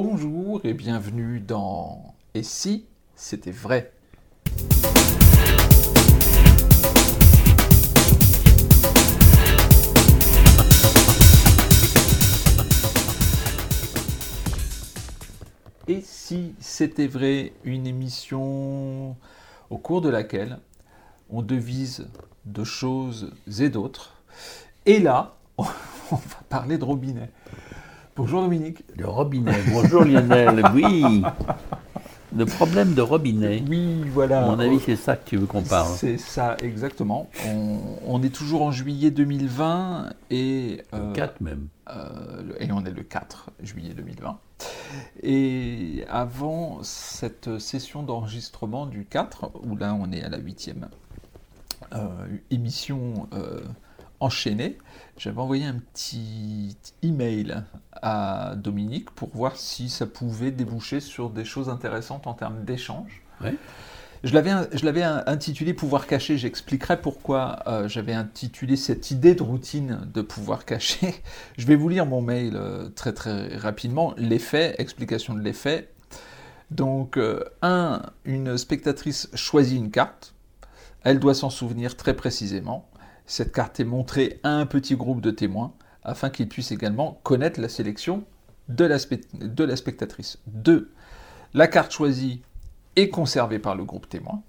Bonjour 0.00 0.60
et 0.62 0.74
bienvenue 0.74 1.40
dans 1.40 2.14
Et 2.32 2.44
si 2.44 2.86
c'était 3.16 3.50
vrai? 3.50 3.92
Et 15.88 16.00
si 16.00 16.54
c'était 16.60 17.08
vrai, 17.08 17.52
une 17.64 17.88
émission 17.88 19.16
au 19.68 19.78
cours 19.78 20.00
de 20.00 20.08
laquelle 20.08 20.60
on 21.28 21.42
devise 21.42 22.06
de 22.44 22.62
choses 22.62 23.32
et 23.58 23.68
d'autres. 23.68 24.22
Et 24.86 25.00
là, 25.00 25.34
on 25.58 25.64
va 25.64 26.20
parler 26.48 26.78
de 26.78 26.84
robinet. 26.84 27.32
Bonjour 28.18 28.42
Dominique. 28.42 28.84
Le 28.96 29.06
robinet. 29.06 29.54
Bonjour 29.72 30.02
Lionel. 30.02 30.64
Oui. 30.74 31.22
Le 32.36 32.46
problème 32.46 32.94
de 32.94 33.00
robinet. 33.00 33.62
Oui, 33.68 34.02
voilà. 34.12 34.42
À 34.42 34.46
mon 34.50 34.58
avis, 34.58 34.80
c'est 34.80 34.96
ça 34.96 35.14
que 35.14 35.28
tu 35.28 35.36
veux 35.36 35.46
qu'on 35.46 35.62
parle. 35.62 35.94
C'est 35.96 36.18
ça, 36.18 36.56
exactement. 36.60 37.30
On, 38.04 38.20
est 38.24 38.34
toujours 38.34 38.62
en 38.62 38.72
juillet 38.72 39.12
2020 39.12 40.10
et... 40.32 40.82
le 40.92 41.12
4 41.12 41.40
même. 41.42 41.68
Euh, 41.90 42.42
et 42.58 42.72
on 42.72 42.84
est 42.84 42.90
le 42.90 43.04
4 43.04 43.50
juillet 43.62 43.94
2020. 43.94 44.36
Et 45.22 46.04
avant 46.10 46.80
cette 46.82 47.60
session 47.60 48.02
d'enregistrement 48.02 48.86
du 48.86 49.04
4, 49.04 49.52
où 49.62 49.76
là 49.76 49.94
on 49.94 50.10
est 50.10 50.24
à 50.24 50.28
la 50.28 50.38
huitième 50.38 50.88
euh, 51.94 52.08
émission 52.50 53.28
enchaînée, 54.20 54.78
j'avais 55.16 55.40
envoyé 55.40 55.64
un 55.64 55.78
petit 55.78 56.76
email 57.02 57.64
à 57.92 58.54
Dominique 58.56 59.10
pour 59.10 59.30
voir 59.30 59.56
si 59.56 59.88
ça 59.88 60.06
pouvait 60.06 60.50
déboucher 60.50 61.00
sur 61.00 61.30
des 61.30 61.44
choses 61.44 61.68
intéressantes 61.68 62.26
en 62.26 62.34
termes 62.34 62.64
d'échange. 62.64 63.22
Je 64.24 64.32
l'avais 64.32 65.02
intitulé 65.02 65.74
Pouvoir 65.74 66.06
caché, 66.06 66.38
j'expliquerai 66.38 67.00
pourquoi 67.00 67.60
euh, 67.66 67.88
j'avais 67.88 68.14
intitulé 68.14 68.76
cette 68.76 69.10
idée 69.12 69.34
de 69.34 69.42
routine 69.42 70.00
de 70.12 70.22
pouvoir 70.22 70.64
caché. 70.64 71.14
Je 71.56 71.66
vais 71.66 71.76
vous 71.76 71.88
lire 71.88 72.04
mon 72.04 72.20
mail 72.20 72.56
euh, 72.56 72.88
très 72.88 73.12
très 73.12 73.56
rapidement. 73.56 74.14
L'effet, 74.16 74.74
explication 74.78 75.34
de 75.34 75.40
l'effet. 75.40 75.90
Donc, 76.70 77.16
euh, 77.16 77.44
un, 77.62 78.02
une 78.24 78.58
spectatrice 78.58 79.28
choisit 79.34 79.78
une 79.78 79.90
carte. 79.90 80.34
Elle 81.04 81.20
doit 81.20 81.34
s'en 81.34 81.50
souvenir 81.50 81.96
très 81.96 82.14
précisément. 82.14 82.88
Cette 83.28 83.52
carte 83.52 83.78
est 83.78 83.84
montrée 83.84 84.40
à 84.42 84.48
un 84.48 84.64
petit 84.64 84.96
groupe 84.96 85.20
de 85.20 85.30
témoins 85.30 85.74
afin 86.02 86.30
qu'ils 86.30 86.48
puissent 86.48 86.72
également 86.72 87.20
connaître 87.24 87.60
la 87.60 87.68
sélection 87.68 88.24
de 88.70 88.86
la, 88.86 88.98
spectatrice. 89.76 90.38
2. 90.46 90.90
La 91.52 91.68
carte 91.68 91.92
choisie 91.92 92.40
est 92.96 93.10
conservée 93.10 93.58
par 93.58 93.76
le 93.76 93.84
groupe 93.84 94.08
témoin. 94.08 94.42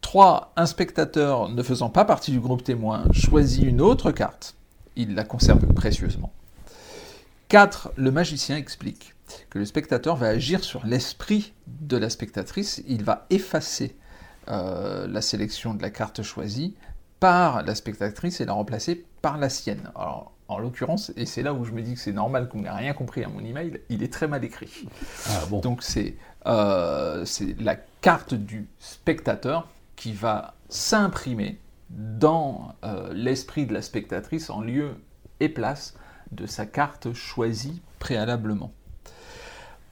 3. 0.00 0.54
Un 0.56 0.66
spectateur 0.66 1.48
ne 1.50 1.62
faisant 1.62 1.88
pas 1.88 2.04
partie 2.04 2.32
du 2.32 2.40
groupe 2.40 2.64
témoin 2.64 3.04
choisit 3.12 3.62
une 3.62 3.80
autre 3.80 4.10
carte. 4.10 4.56
Il 4.96 5.14
la 5.14 5.22
conserve 5.22 5.64
précieusement. 5.72 6.32
4. 7.46 7.92
Le 7.96 8.10
magicien 8.10 8.56
explique 8.56 9.14
que 9.50 9.60
le 9.60 9.64
spectateur 9.64 10.16
va 10.16 10.26
agir 10.26 10.64
sur 10.64 10.84
l'esprit 10.84 11.52
de 11.68 11.96
la 11.96 12.10
spectatrice. 12.10 12.82
Il 12.88 13.04
va 13.04 13.26
effacer 13.30 13.96
euh, 14.48 15.06
la 15.06 15.20
sélection 15.20 15.74
de 15.74 15.82
la 15.82 15.90
carte 15.90 16.22
choisie 16.22 16.74
par 17.20 17.62
la 17.62 17.74
spectatrice 17.74 18.40
et 18.40 18.44
la 18.44 18.52
remplacer 18.52 19.04
par 19.22 19.38
la 19.38 19.48
sienne. 19.48 19.90
Alors, 19.94 20.32
en 20.48 20.58
l'occurrence, 20.58 21.12
et 21.16 21.26
c'est 21.26 21.42
là 21.42 21.52
où 21.52 21.64
je 21.64 21.72
me 21.72 21.82
dis 21.82 21.94
que 21.94 22.00
c'est 22.00 22.12
normal 22.12 22.48
qu'on 22.48 22.62
n'ait 22.62 22.70
rien 22.70 22.94
compris 22.94 23.22
à 23.22 23.28
mon 23.28 23.40
email, 23.40 23.80
il 23.90 24.02
est 24.02 24.12
très 24.12 24.26
mal 24.26 24.44
écrit. 24.44 24.88
Ah, 25.26 25.44
bon. 25.50 25.60
Donc 25.60 25.82
c'est 25.82 26.16
euh, 26.46 27.24
la 27.60 27.76
carte 27.76 28.34
du 28.34 28.66
spectateur 28.78 29.68
qui 29.96 30.12
va 30.12 30.54
s'imprimer 30.70 31.60
dans 31.90 32.74
euh, 32.84 33.12
l'esprit 33.12 33.66
de 33.66 33.74
la 33.74 33.82
spectatrice 33.82 34.48
en 34.48 34.60
lieu 34.60 34.96
et 35.40 35.48
place 35.48 35.94
de 36.32 36.46
sa 36.46 36.66
carte 36.66 37.12
choisie 37.12 37.82
préalablement. 37.98 38.72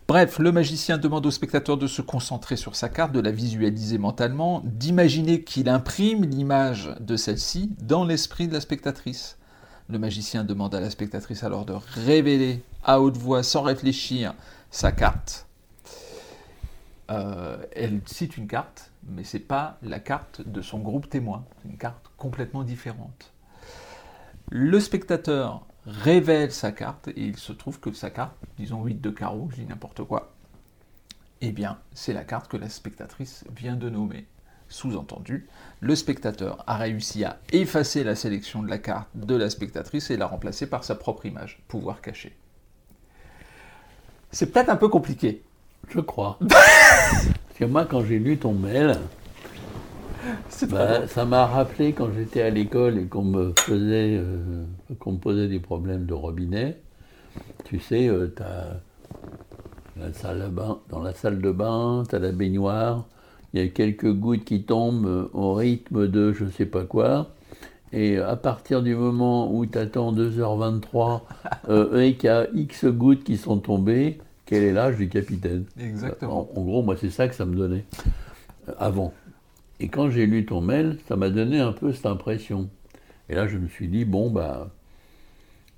Bref, 0.08 0.38
le 0.38 0.52
magicien 0.52 0.98
demande 0.98 1.26
au 1.26 1.32
spectateur 1.32 1.76
de 1.76 1.88
se 1.88 2.00
concentrer 2.00 2.54
sur 2.54 2.76
sa 2.76 2.88
carte, 2.88 3.10
de 3.10 3.18
la 3.18 3.32
visualiser 3.32 3.98
mentalement, 3.98 4.62
d'imaginer 4.64 5.42
qu'il 5.42 5.68
imprime 5.68 6.24
l'image 6.24 6.94
de 7.00 7.16
celle-ci 7.16 7.72
dans 7.80 8.04
l'esprit 8.04 8.46
de 8.46 8.52
la 8.52 8.60
spectatrice. 8.60 9.36
Le 9.88 9.98
magicien 9.98 10.44
demande 10.44 10.76
à 10.76 10.80
la 10.80 10.90
spectatrice 10.90 11.42
alors 11.42 11.64
de 11.64 11.72
révéler 11.72 12.62
à 12.84 13.00
haute 13.00 13.16
voix, 13.16 13.42
sans 13.42 13.62
réfléchir, 13.62 14.34
sa 14.70 14.92
carte. 14.92 15.48
Euh, 17.10 17.56
elle 17.72 18.00
cite 18.06 18.36
une 18.36 18.46
carte, 18.46 18.92
mais 19.08 19.24
ce 19.24 19.38
n'est 19.38 19.42
pas 19.42 19.76
la 19.82 19.98
carte 19.98 20.40
de 20.40 20.62
son 20.62 20.78
groupe 20.78 21.10
témoin, 21.10 21.44
c'est 21.60 21.68
une 21.68 21.78
carte 21.78 22.12
complètement 22.16 22.62
différente. 22.62 23.32
Le 24.50 24.78
spectateur 24.78 25.66
révèle 25.86 26.52
sa 26.52 26.72
carte 26.72 27.08
et 27.08 27.22
il 27.22 27.36
se 27.36 27.52
trouve 27.52 27.80
que 27.80 27.92
sa 27.92 28.10
carte, 28.10 28.36
disons 28.58 28.84
8 28.84 29.00
de 29.00 29.10
carreau, 29.10 29.48
je 29.50 29.56
dis 29.56 29.66
n'importe 29.66 30.02
quoi, 30.04 30.32
eh 31.40 31.52
bien, 31.52 31.78
c'est 31.94 32.12
la 32.12 32.24
carte 32.24 32.48
que 32.48 32.56
la 32.56 32.68
spectatrice 32.68 33.44
vient 33.54 33.76
de 33.76 33.88
nommer. 33.88 34.26
Sous-entendu, 34.68 35.46
le 35.80 35.94
spectateur 35.94 36.64
a 36.66 36.76
réussi 36.76 37.24
à 37.24 37.38
effacer 37.52 38.02
la 38.02 38.16
sélection 38.16 38.62
de 38.62 38.68
la 38.68 38.78
carte 38.78 39.08
de 39.14 39.36
la 39.36 39.48
spectatrice 39.48 40.10
et 40.10 40.16
la 40.16 40.26
remplacer 40.26 40.68
par 40.68 40.82
sa 40.82 40.96
propre 40.96 41.26
image, 41.26 41.62
pouvoir 41.68 42.00
cacher. 42.00 42.36
C'est 44.32 44.50
peut-être 44.52 44.70
un 44.70 44.76
peu 44.76 44.88
compliqué. 44.88 45.44
Je 45.88 46.00
crois. 46.00 46.38
Parce 46.48 47.58
que 47.58 47.64
moi, 47.64 47.84
quand 47.84 48.04
j'ai 48.04 48.18
lu 48.18 48.38
ton 48.38 48.54
mail, 48.54 48.98
bah, 50.70 51.06
ça 51.06 51.24
m'a 51.24 51.46
rappelé 51.46 51.92
quand 51.92 52.08
j'étais 52.16 52.42
à 52.42 52.50
l'école 52.50 52.98
et 52.98 53.06
qu'on 53.06 53.24
me 53.24 53.52
faisait, 53.58 54.16
euh, 54.18 54.64
qu'on 54.98 55.12
me 55.12 55.18
posait 55.18 55.48
des 55.48 55.60
problèmes 55.60 56.06
de 56.06 56.14
robinet. 56.14 56.76
Tu 57.64 57.78
sais, 57.78 58.08
euh, 58.08 58.34
as 58.40 58.80
la 59.98 60.12
salle 60.12 60.42
de 60.42 60.48
bain, 60.48 60.78
dans 60.90 61.02
la 61.02 61.14
salle 61.14 61.40
de 61.40 61.50
bain, 61.50 62.04
tu 62.08 62.14
as 62.14 62.18
la 62.18 62.32
baignoire, 62.32 63.06
il 63.54 63.60
y 63.60 63.64
a 63.64 63.68
quelques 63.68 64.12
gouttes 64.12 64.44
qui 64.44 64.62
tombent 64.62 65.06
euh, 65.06 65.30
au 65.32 65.54
rythme 65.54 66.08
de 66.08 66.32
je 66.32 66.46
sais 66.46 66.66
pas 66.66 66.84
quoi. 66.84 67.30
Et 67.92 68.18
à 68.18 68.36
partir 68.36 68.82
du 68.82 68.94
moment 68.94 69.54
où 69.54 69.64
tu 69.64 69.78
attends 69.78 70.12
2h23 70.12 71.22
et 71.98 72.14
qu'il 72.16 72.26
y 72.26 72.30
a 72.30 72.46
X 72.52 72.84
gouttes 72.86 73.22
qui 73.22 73.36
sont 73.36 73.58
tombées, 73.58 74.18
quel 74.44 74.64
est 74.64 74.72
l'âge 74.72 74.96
du 74.96 75.08
capitaine? 75.08 75.64
Exactement. 75.80 76.48
en, 76.54 76.62
gros, 76.62 76.82
moi, 76.82 76.96
c'est 77.00 77.10
ça 77.10 77.28
que 77.28 77.34
ça 77.34 77.46
me 77.46 77.56
donnait 77.56 77.84
avant. 78.78 79.14
Et 79.80 79.88
quand 79.88 80.10
j'ai 80.10 80.26
lu 80.26 80.46
ton 80.46 80.60
mail, 80.60 80.98
ça 81.06 81.16
m'a 81.16 81.28
donné 81.28 81.60
un 81.60 81.72
peu 81.72 81.92
cette 81.92 82.06
impression. 82.06 82.70
Et 83.28 83.34
là, 83.34 83.46
je 83.46 83.58
me 83.58 83.68
suis 83.68 83.88
dit, 83.88 84.04
bon, 84.04 84.30
bah, 84.30 84.70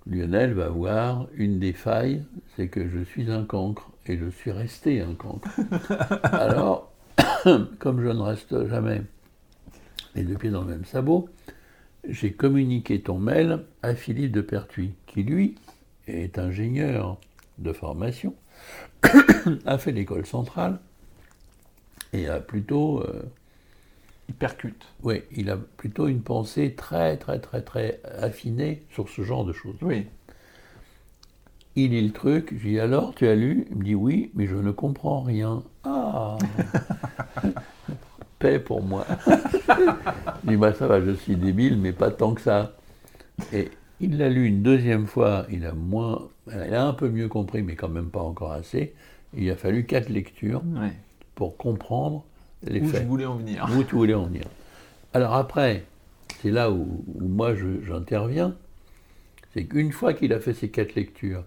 Lionel 0.06 0.54
va 0.54 0.68
voir 0.68 1.26
une 1.34 1.58
des 1.58 1.72
failles, 1.72 2.24
c'est 2.56 2.68
que 2.68 2.88
je 2.88 3.02
suis 3.02 3.30
un 3.30 3.44
cancre. 3.44 3.90
Et 4.06 4.16
je 4.16 4.28
suis 4.28 4.52
resté 4.52 5.00
un 5.00 5.14
cancre. 5.14 5.48
Alors, 6.22 6.92
comme 7.78 8.02
je 8.02 8.08
ne 8.08 8.20
reste 8.20 8.68
jamais 8.68 9.02
les 10.14 10.22
deux 10.22 10.36
pieds 10.36 10.50
dans 10.50 10.62
le 10.62 10.68
même 10.68 10.84
sabot, 10.84 11.28
j'ai 12.08 12.32
communiqué 12.32 13.00
ton 13.00 13.18
mail 13.18 13.64
à 13.82 13.94
Philippe 13.94 14.32
de 14.32 14.40
Pertuis, 14.40 14.94
qui 15.06 15.22
lui 15.22 15.56
est 16.06 16.38
ingénieur 16.38 17.18
de 17.58 17.72
formation, 17.72 18.34
a 19.66 19.78
fait 19.78 19.92
l'école 19.92 20.26
centrale 20.26 20.78
et 22.12 22.28
a 22.28 22.40
plutôt 22.40 23.00
euh, 23.00 23.22
il 24.28 24.34
percute. 24.34 24.86
Oui, 25.02 25.22
il 25.32 25.50
a 25.50 25.56
plutôt 25.56 26.06
une 26.06 26.20
pensée 26.20 26.74
très, 26.74 27.16
très, 27.16 27.38
très, 27.38 27.62
très 27.62 28.00
affinée 28.20 28.82
sur 28.90 29.08
ce 29.08 29.22
genre 29.22 29.44
de 29.44 29.52
choses. 29.52 29.76
Oui. 29.82 30.06
Il 31.76 31.90
lit 31.92 32.06
le 32.06 32.12
truc, 32.12 32.54
je 32.56 32.68
dis 32.68 32.80
alors, 32.80 33.14
tu 33.14 33.26
as 33.26 33.34
lu? 33.34 33.66
Il 33.70 33.76
me 33.76 33.84
dit 33.84 33.94
oui, 33.94 34.30
mais 34.34 34.46
je 34.46 34.56
ne 34.56 34.70
comprends 34.70 35.22
rien. 35.22 35.62
Ah 35.84 36.36
Paix 38.38 38.58
pour 38.58 38.82
moi. 38.82 39.06
je 39.26 40.50
dis 40.50 40.56
bah 40.56 40.74
ça 40.74 40.86
va, 40.86 41.00
je 41.00 41.12
suis 41.12 41.36
débile, 41.36 41.78
mais 41.78 41.92
pas 41.92 42.10
tant 42.10 42.34
que 42.34 42.40
ça. 42.40 42.72
Et 43.52 43.70
il 44.00 44.18
l'a 44.18 44.28
lu 44.28 44.46
une 44.46 44.62
deuxième 44.62 45.06
fois, 45.06 45.46
il 45.50 45.66
a 45.66 45.72
moins, 45.72 46.28
il 46.46 46.74
a 46.74 46.86
un 46.86 46.92
peu 46.92 47.08
mieux 47.08 47.28
compris, 47.28 47.62
mais 47.62 47.74
quand 47.74 47.88
même 47.88 48.10
pas 48.10 48.22
encore 48.22 48.52
assez. 48.52 48.94
Il 49.36 49.50
a 49.50 49.56
fallu 49.56 49.86
quatre 49.86 50.08
lectures 50.08 50.62
pour 51.34 51.56
comprendre 51.56 52.24
où 52.66 52.88
je 52.88 53.02
voulais 53.04 53.26
en 53.26 53.36
venir. 53.36 53.68
Où 53.76 53.84
tu 53.84 53.94
voulais 53.94 54.14
en 54.14 54.26
venir. 54.26 54.44
Alors 55.12 55.34
après, 55.34 55.84
c'est 56.40 56.50
là 56.50 56.70
où, 56.70 57.04
moi 57.18 57.54
j'interviens, 57.54 58.56
c'est 59.54 59.64
qu'une 59.64 59.92
fois 59.92 60.14
qu'il 60.14 60.32
a 60.32 60.40
fait 60.40 60.54
ces 60.54 60.70
quatre 60.70 60.94
lectures, 60.94 61.44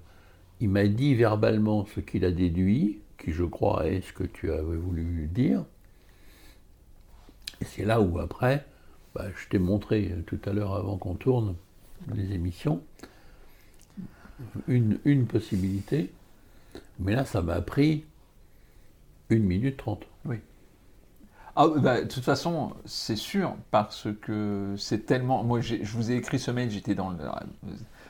il 0.60 0.69
m'a 0.69 0.88
dit 0.88 1.16
verbalement 1.16 1.86
ce 1.86 2.00
qu'il 2.00 2.25
a 2.25 2.31
déduit, 2.31 3.00
qui 3.18 3.31
je 3.31 3.44
crois 3.44 3.88
est 3.88 4.02
ce 4.02 4.13
que 4.13 4.24
tu 4.24 4.52
avais 4.52 4.78
voulu 4.78 5.28
dire. 5.31 5.63
Et 7.62 7.66
c'est 7.66 7.86
là 7.86 8.02
où 8.02 8.19
après, 8.19 8.66
bah, 9.13 9.25
je 9.36 9.48
t'ai 9.50 9.60
montré 9.60 10.16
tout 10.25 10.40
à 10.46 10.54
l'heure 10.54 10.75
avant 10.75 10.98
qu'on 10.98 11.16
tourne 11.16 11.56
les 12.16 12.34
émissions, 12.34 12.81
une, 14.68 15.00
une 15.06 15.28
possibilité. 15.28 16.12
Mais 17.00 17.16
là, 17.16 17.25
ça 17.25 17.42
m'a 17.42 17.62
pris 17.62 18.06
une 19.30 19.44
minute 19.44 19.78
trente. 19.78 20.06
Ah, 21.56 21.68
bah, 21.68 22.01
de 22.01 22.07
toute 22.07 22.24
façon, 22.24 22.71
c'est 22.86 23.15
sûr, 23.15 23.56
parce 23.71 24.07
que 24.21 24.75
c'est 24.77 25.06
tellement. 25.06 25.44
Moi, 25.44 25.62
je 25.62 25.83
vous 25.83 26.12
ai 26.12 26.15
écrit 26.15 26.39
ce 26.39 26.51
mail, 26.51 26.71
j'étais 26.71 26.95
dans 26.95 27.09
le. 27.09 27.18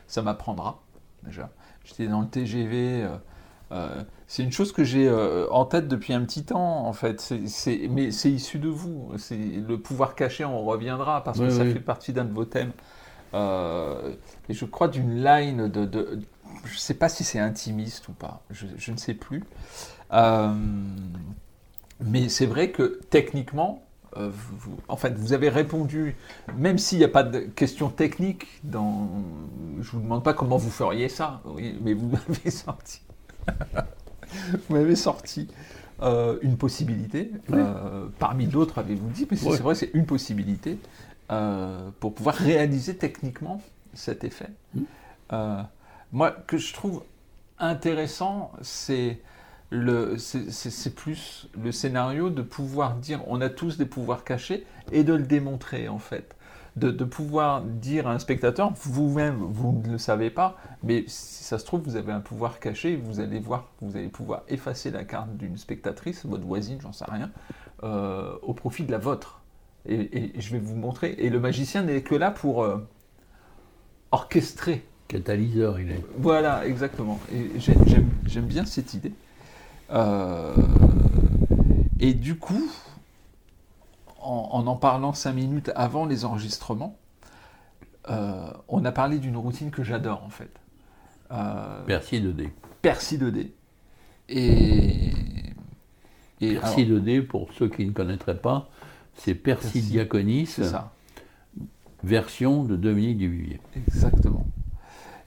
Ça 0.07 0.21
m'apprendra, 0.21 0.81
déjà. 1.23 1.49
J'étais 1.83 2.07
dans 2.07 2.21
le 2.21 2.27
TGV. 2.27 3.03
Euh, 3.03 3.17
euh, 3.71 4.03
c'est 4.27 4.43
une 4.43 4.51
chose 4.51 4.73
que 4.73 4.83
j'ai 4.83 5.07
euh, 5.07 5.47
en 5.49 5.65
tête 5.65 5.87
depuis 5.87 6.13
un 6.13 6.23
petit 6.25 6.43
temps, 6.43 6.85
en 6.85 6.93
fait. 6.93 7.33
mais 7.89 8.11
c'est 8.11 8.31
issu 8.31 8.59
de 8.59 8.67
vous. 8.67 9.11
C'est 9.17 9.37
le 9.37 9.79
pouvoir 9.79 10.13
caché, 10.13 10.45
on 10.45 10.63
reviendra, 10.63 11.23
parce 11.23 11.39
que 11.39 11.49
ça 11.49 11.63
fait 11.63 11.79
partie 11.79 12.13
d'un 12.13 12.25
de 12.25 12.33
vos 12.33 12.45
thèmes. 12.45 12.73
et 13.33 14.53
je 14.53 14.65
crois 14.65 14.87
d'une 14.87 15.23
line 15.23 15.67
de, 15.67 16.19
Je 16.65 16.73
ne 16.73 16.77
sais 16.77 16.93
pas 16.93 17.09
si 17.09 17.23
c'est 17.23 17.39
intimiste 17.39 18.07
ou 18.07 18.13
pas. 18.13 18.43
Je, 18.51 18.67
je 18.77 18.91
ne 18.91 18.97
sais 18.97 19.15
plus. 19.15 19.43
Mais 22.03 22.29
c'est 22.29 22.45
vrai 22.45 22.71
que 22.71 22.99
techniquement, 23.09 23.83
euh, 24.17 24.29
vous, 24.33 24.77
en 24.87 24.97
fait, 24.97 25.13
vous 25.13 25.33
avez 25.33 25.49
répondu, 25.49 26.15
même 26.57 26.77
s'il 26.77 26.97
n'y 26.97 27.03
a 27.03 27.09
pas 27.09 27.23
de 27.23 27.39
question 27.39 27.89
technique, 27.89 28.47
dans, 28.63 29.09
je 29.79 29.87
ne 29.87 29.91
vous 29.91 30.01
demande 30.01 30.23
pas 30.23 30.33
comment 30.33 30.57
vous 30.57 30.69
feriez 30.69 31.07
ça, 31.09 31.41
mais 31.81 31.93
vous 31.93 32.09
m'avez 32.29 32.51
sorti, 32.51 33.01
vous 34.51 34.75
m'avez 34.75 34.95
sorti 34.95 35.47
euh, 36.01 36.39
une 36.41 36.57
possibilité, 36.57 37.31
euh, 37.53 38.07
parmi 38.19 38.47
d'autres 38.47 38.79
avez-vous 38.79 39.09
dit, 39.09 39.27
mais 39.29 39.37
c'est 39.37 39.61
vrai, 39.61 39.75
c'est 39.75 39.91
une 39.93 40.05
possibilité 40.05 40.77
pour 42.01 42.13
pouvoir 42.13 42.35
réaliser 42.35 42.97
techniquement 42.97 43.61
cet 43.93 44.25
effet. 44.25 44.49
Mmh. 44.75 44.81
moi, 46.11 46.31
que 46.31 46.57
je 46.57 46.73
trouve 46.73 47.03
intéressant, 47.57 48.51
c'est 48.61 49.19
c'est 50.17 50.95
plus 50.95 51.47
le 51.61 51.71
scénario 51.71 52.29
de 52.29 52.41
pouvoir 52.41 52.95
dire 52.95 53.21
on 53.27 53.39
a 53.41 53.49
tous 53.49 53.77
des 53.77 53.85
pouvoirs 53.85 54.23
cachés 54.23 54.65
et 54.91 55.03
de 55.03 55.13
le 55.13 55.23
démontrer 55.23 55.87
en 55.87 55.99
fait. 55.99 56.35
De, 56.77 56.91
pouvoir 57.03 57.63
dire 57.63 58.07
à 58.07 58.13
un 58.13 58.19
spectateur, 58.19 58.71
vous-même, 58.75 59.39
vous 59.41 59.73
ne 59.85 59.91
le 59.91 59.97
savez 59.97 60.29
pas, 60.29 60.55
mais 60.83 61.03
si 61.05 61.43
ça 61.43 61.59
se 61.59 61.65
trouve, 61.65 61.81
vous 61.81 61.97
avez 61.97 62.13
un 62.13 62.21
pouvoir 62.21 62.61
caché, 62.61 62.95
vous 62.95 63.19
allez 63.19 63.39
voir, 63.39 63.67
vous 63.81 63.97
allez 63.97 64.07
pouvoir 64.07 64.43
effacer 64.47 64.89
la 64.89 65.03
carte 65.03 65.35
d'une 65.35 65.57
spectatrice, 65.57 66.25
votre 66.25 66.45
voisine, 66.45 66.79
j'en 66.79 66.93
sais 66.93 67.03
rien, 67.11 67.29
euh, 67.83 68.37
au 68.41 68.53
profit 68.53 68.85
de 68.85 68.91
la 68.91 68.99
vôtre. 68.99 69.41
Et, 69.85 70.31
je 70.37 70.51
vais 70.53 70.59
vous 70.59 70.75
montrer. 70.75 71.15
Et 71.17 71.29
le 71.29 71.41
magicien 71.41 71.83
n'est 71.83 72.03
que 72.03 72.15
là 72.15 72.31
pour 72.31 72.63
euh, 72.63 72.77
orchestrer. 74.11 74.85
Catalyseur, 75.09 75.77
il 75.77 75.91
est. 75.91 76.05
Voilà, 76.17 76.65
exactement. 76.65 77.19
Et 77.33 77.51
j'aime 77.59 78.45
bien 78.45 78.63
cette 78.63 78.93
idée. 78.93 79.11
Euh, 79.91 80.55
et 81.99 82.13
du 82.13 82.37
coup, 82.37 82.71
en, 84.21 84.63
en, 84.65 84.75
parlant 84.75 85.13
cinq 85.13 85.33
minutes 85.33 85.71
avant 85.75 86.05
les 86.05 86.25
enregistrements, 86.25 86.97
euh, 88.09 88.51
on 88.67 88.83
a 88.85 88.91
parlé 88.91 89.19
d'une 89.19 89.37
routine 89.37 89.71
que 89.71 89.83
j'adore 89.83 90.23
en 90.23 90.29
fait. 90.29 90.51
Euh, 91.31 91.83
Percy 91.85 92.21
2D. 92.21 92.49
Percy 92.81 93.17
2D. 93.17 93.51
Et, 94.29 95.11
et 96.39 96.55
Percy 96.55 96.85
2D, 96.85 97.25
pour 97.25 97.51
ceux 97.53 97.69
qui 97.69 97.85
ne 97.85 97.91
connaîtraient 97.91 98.39
pas, 98.39 98.69
c'est 99.15 99.35
Percy, 99.35 99.81
Diaconis, 99.81 100.57
version 102.03 102.63
de 102.63 102.75
Dominique 102.75 103.17
Duvivier. 103.17 103.59
Exactement. 103.75 104.20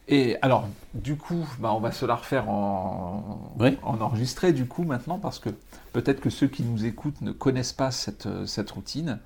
Et 0.07 0.37
alors, 0.43 0.69
du 0.93 1.17
coup, 1.17 1.47
bah, 1.61 1.73
on 1.73 1.81
va 1.81 1.91
se 1.91 2.05
la 2.05 2.17
refaire 2.17 2.49
en, 2.51 3.55
en 3.83 4.01
enregistré, 4.01 4.53
du 4.53 4.67
coup, 4.67 4.85
maintenant, 4.85 5.19
parce 5.19 5.39
que 5.39 5.49
peut-être 5.93 6.21
que 6.21 6.29
ceux 6.29 6.47
qui 6.47 6.63
nous 6.63 6.85
écoutent 6.85 7.23
ne 7.23 7.33
connaissent 7.33 7.73
pas 7.73 7.91
cette, 7.91 8.29
cette 8.47 8.71
routine. 8.71 9.19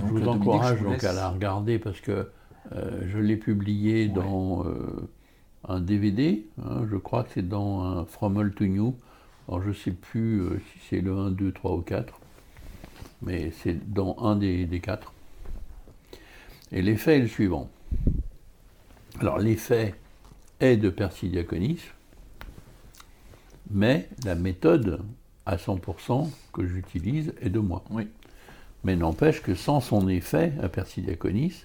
je 0.00 0.06
vous 0.06 0.22
euh, 0.22 0.26
encourage 0.26 0.82
donc 0.82 1.04
à 1.04 1.12
la 1.12 1.28
regarder, 1.28 1.78
parce 1.78 2.00
que 2.00 2.30
euh, 2.72 3.02
je 3.06 3.18
l'ai 3.18 3.36
publié 3.36 4.08
dans 4.08 4.64
euh, 4.64 5.10
un 5.68 5.80
DVD, 5.80 6.46
hein, 6.64 6.86
je 6.90 6.96
crois 6.96 7.24
que 7.24 7.30
c'est 7.34 7.46
dans 7.46 7.82
un 7.82 8.06
From 8.06 8.38
All 8.38 8.54
to 8.54 8.64
New. 8.64 8.94
Alors, 9.46 9.60
je 9.60 9.68
ne 9.68 9.74
sais 9.74 9.90
plus 9.90 10.42
si 10.72 10.78
c'est 10.88 11.00
le 11.02 11.14
1, 11.14 11.32
2, 11.32 11.52
3 11.52 11.72
ou 11.72 11.82
4, 11.82 12.18
mais 13.20 13.52
c'est 13.62 13.92
dans 13.92 14.16
un 14.20 14.36
des, 14.36 14.64
des 14.64 14.80
quatre. 14.80 15.12
Et 16.72 16.80
l'effet 16.80 17.16
est 17.16 17.20
le 17.20 17.28
suivant. 17.28 17.68
Alors, 19.20 19.38
l'effet 19.38 19.94
est 20.60 20.76
de 20.76 20.88
Persidiaconis, 20.90 21.80
mais 23.70 24.08
la 24.24 24.34
méthode 24.34 25.00
à 25.46 25.56
100% 25.56 26.30
que 26.52 26.66
j'utilise 26.66 27.34
est 27.40 27.50
de 27.50 27.58
moi. 27.58 27.84
Oui. 27.90 28.08
Mais 28.82 28.96
n'empêche 28.96 29.42
que 29.42 29.54
sans 29.54 29.80
son 29.80 30.08
effet 30.08 30.52
à 30.62 30.68
Persidiaconis, 30.68 31.64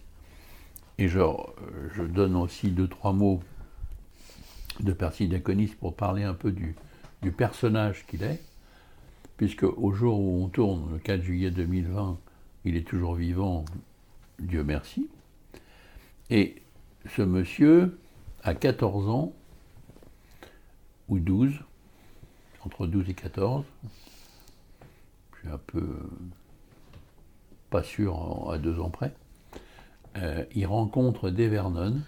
et 0.98 1.08
genre, 1.08 1.54
je 1.94 2.04
donne 2.04 2.36
aussi 2.36 2.72
deux, 2.72 2.88
trois 2.88 3.14
mots 3.14 3.42
de 4.80 4.94
Persidiaconis 4.94 5.76
pour 5.80 5.96
parler 5.96 6.24
un 6.24 6.34
peu 6.34 6.52
du, 6.52 6.76
du 7.22 7.32
personnage 7.32 8.06
qu'il 8.08 8.24
est, 8.24 8.42
puisque 9.38 9.64
au 9.64 9.92
jour 9.92 10.20
où 10.20 10.44
on 10.44 10.48
tourne, 10.48 10.92
le 10.94 11.00
4 11.00 11.22
juillet 11.22 11.52
2020, 11.52 12.18
il 12.66 12.76
est 12.76 12.88
toujours 12.88 13.16
vivant, 13.16 13.64
Dieu 14.40 14.64
merci. 14.64 15.08
Et 16.30 16.62
ce 17.16 17.22
monsieur, 17.22 17.98
à 18.44 18.54
14 18.54 19.10
ans, 19.10 19.34
ou 21.08 21.20
12, 21.20 21.54
entre 22.66 22.88
12 22.88 23.10
et 23.10 23.14
14, 23.14 23.66
je 25.34 25.40
suis 25.40 25.50
un 25.50 25.58
peu 25.58 25.98
pas 27.70 27.84
sûr 27.84 28.50
à 28.52 28.58
deux 28.58 28.80
ans 28.80 28.90
près, 28.90 29.14
euh, 30.18 30.44
il 30.56 30.66
rencontre 30.66 31.30
Devernon, 31.30 32.02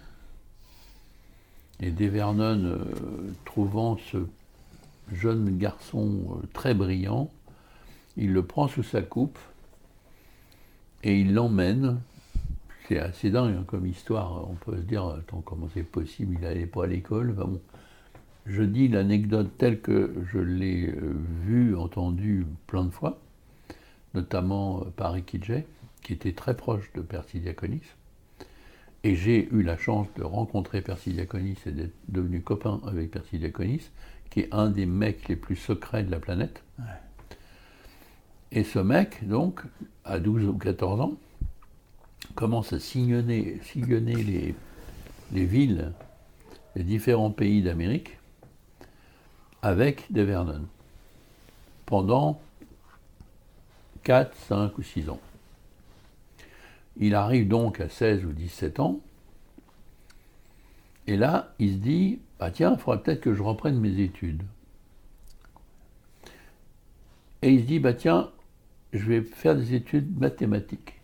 et 1.79 1.91
Devernon, 1.91 2.63
euh, 2.63 2.77
trouvant 3.45 3.97
ce 4.11 4.17
jeune 5.11 5.57
garçon 5.57 6.37
euh, 6.37 6.47
très 6.53 6.73
brillant, 6.73 7.29
il 8.17 8.33
le 8.33 8.45
prend 8.45 8.67
sous 8.67 8.83
sa 8.83 9.01
coupe 9.01 9.39
et 11.03 11.19
il 11.19 11.33
l'emmène 11.33 11.99
c'est 12.87 12.99
assez 12.99 13.29
dingue 13.29 13.55
hein, 13.59 13.63
comme 13.67 13.85
histoire. 13.85 14.49
On 14.49 14.55
peut 14.55 14.77
se 14.77 14.81
dire, 14.81 15.05
attends, 15.05 15.41
comment 15.41 15.67
c'est 15.73 15.83
possible, 15.83 16.35
il 16.35 16.41
n'allait 16.41 16.65
pas 16.65 16.85
à 16.85 16.87
l'école. 16.87 17.33
bon. 17.33 17.59
Je 18.45 18.63
dis 18.63 18.87
l'anecdote 18.87 19.51
telle 19.57 19.81
que 19.81 20.15
je 20.31 20.39
l'ai 20.39 20.87
euh, 20.87 21.13
vue, 21.45 21.75
entendue 21.75 22.47
plein 22.65 22.83
de 22.83 22.89
fois, 22.89 23.19
notamment 24.15 24.81
euh, 24.81 24.89
par 24.95 25.13
Ikidje, 25.15 25.63
qui 26.01 26.13
était 26.13 26.33
très 26.33 26.57
proche 26.57 26.91
de 26.93 27.01
Percy 27.01 27.39
Diaconis. 27.39 27.83
Et 29.03 29.15
j'ai 29.15 29.47
eu 29.51 29.61
la 29.61 29.77
chance 29.77 30.07
de 30.15 30.23
rencontrer 30.23 30.81
Percy 30.81 31.11
Diaconis 31.11 31.57
et 31.67 31.71
d'être 31.71 31.93
devenu 32.07 32.41
copain 32.41 32.81
avec 32.87 33.11
Percy 33.11 33.37
Diaconis, 33.37 33.89
qui 34.31 34.41
est 34.41 34.49
un 34.51 34.69
des 34.69 34.87
mecs 34.87 35.27
les 35.27 35.35
plus 35.35 35.55
secrets 35.55 36.03
de 36.03 36.11
la 36.11 36.19
planète. 36.19 36.63
Et 38.51 38.63
ce 38.63 38.79
mec, 38.79 39.27
donc, 39.27 39.61
à 40.03 40.19
12 40.19 40.45
ou 40.45 40.53
14 40.57 40.99
ans, 41.01 41.13
commence 42.35 42.73
à 42.73 42.79
sillonner, 42.79 43.59
les, 43.75 44.55
les, 45.31 45.45
villes 45.45 45.91
des 46.75 46.83
différents 46.83 47.31
pays 47.31 47.61
d'Amérique 47.61 48.17
avec 49.61 50.11
des 50.11 50.23
Vernon 50.23 50.65
pendant 51.85 52.41
4, 54.03 54.35
5 54.35 54.77
ou 54.77 54.83
6 54.83 55.09
ans. 55.09 55.19
Il 56.97 57.15
arrive 57.15 57.47
donc 57.47 57.79
à 57.79 57.89
16 57.89 58.25
ou 58.25 58.31
17 58.31 58.79
ans, 58.79 58.99
et 61.07 61.17
là, 61.17 61.53
il 61.59 61.73
se 61.73 61.77
dit, 61.77 62.19
ah 62.39 62.51
tiens, 62.51 62.73
il 62.73 62.79
faudrait 62.79 63.01
peut-être 63.01 63.21
que 63.21 63.33
je 63.33 63.41
reprenne 63.41 63.79
mes 63.79 63.99
études. 63.99 64.43
Et 67.41 67.51
il 67.51 67.61
se 67.61 67.65
dit, 67.65 67.79
bah 67.79 67.93
tiens, 67.93 68.29
je 68.93 69.05
vais 69.05 69.21
faire 69.21 69.55
des 69.55 69.73
études 69.73 70.17
mathématiques 70.19 71.00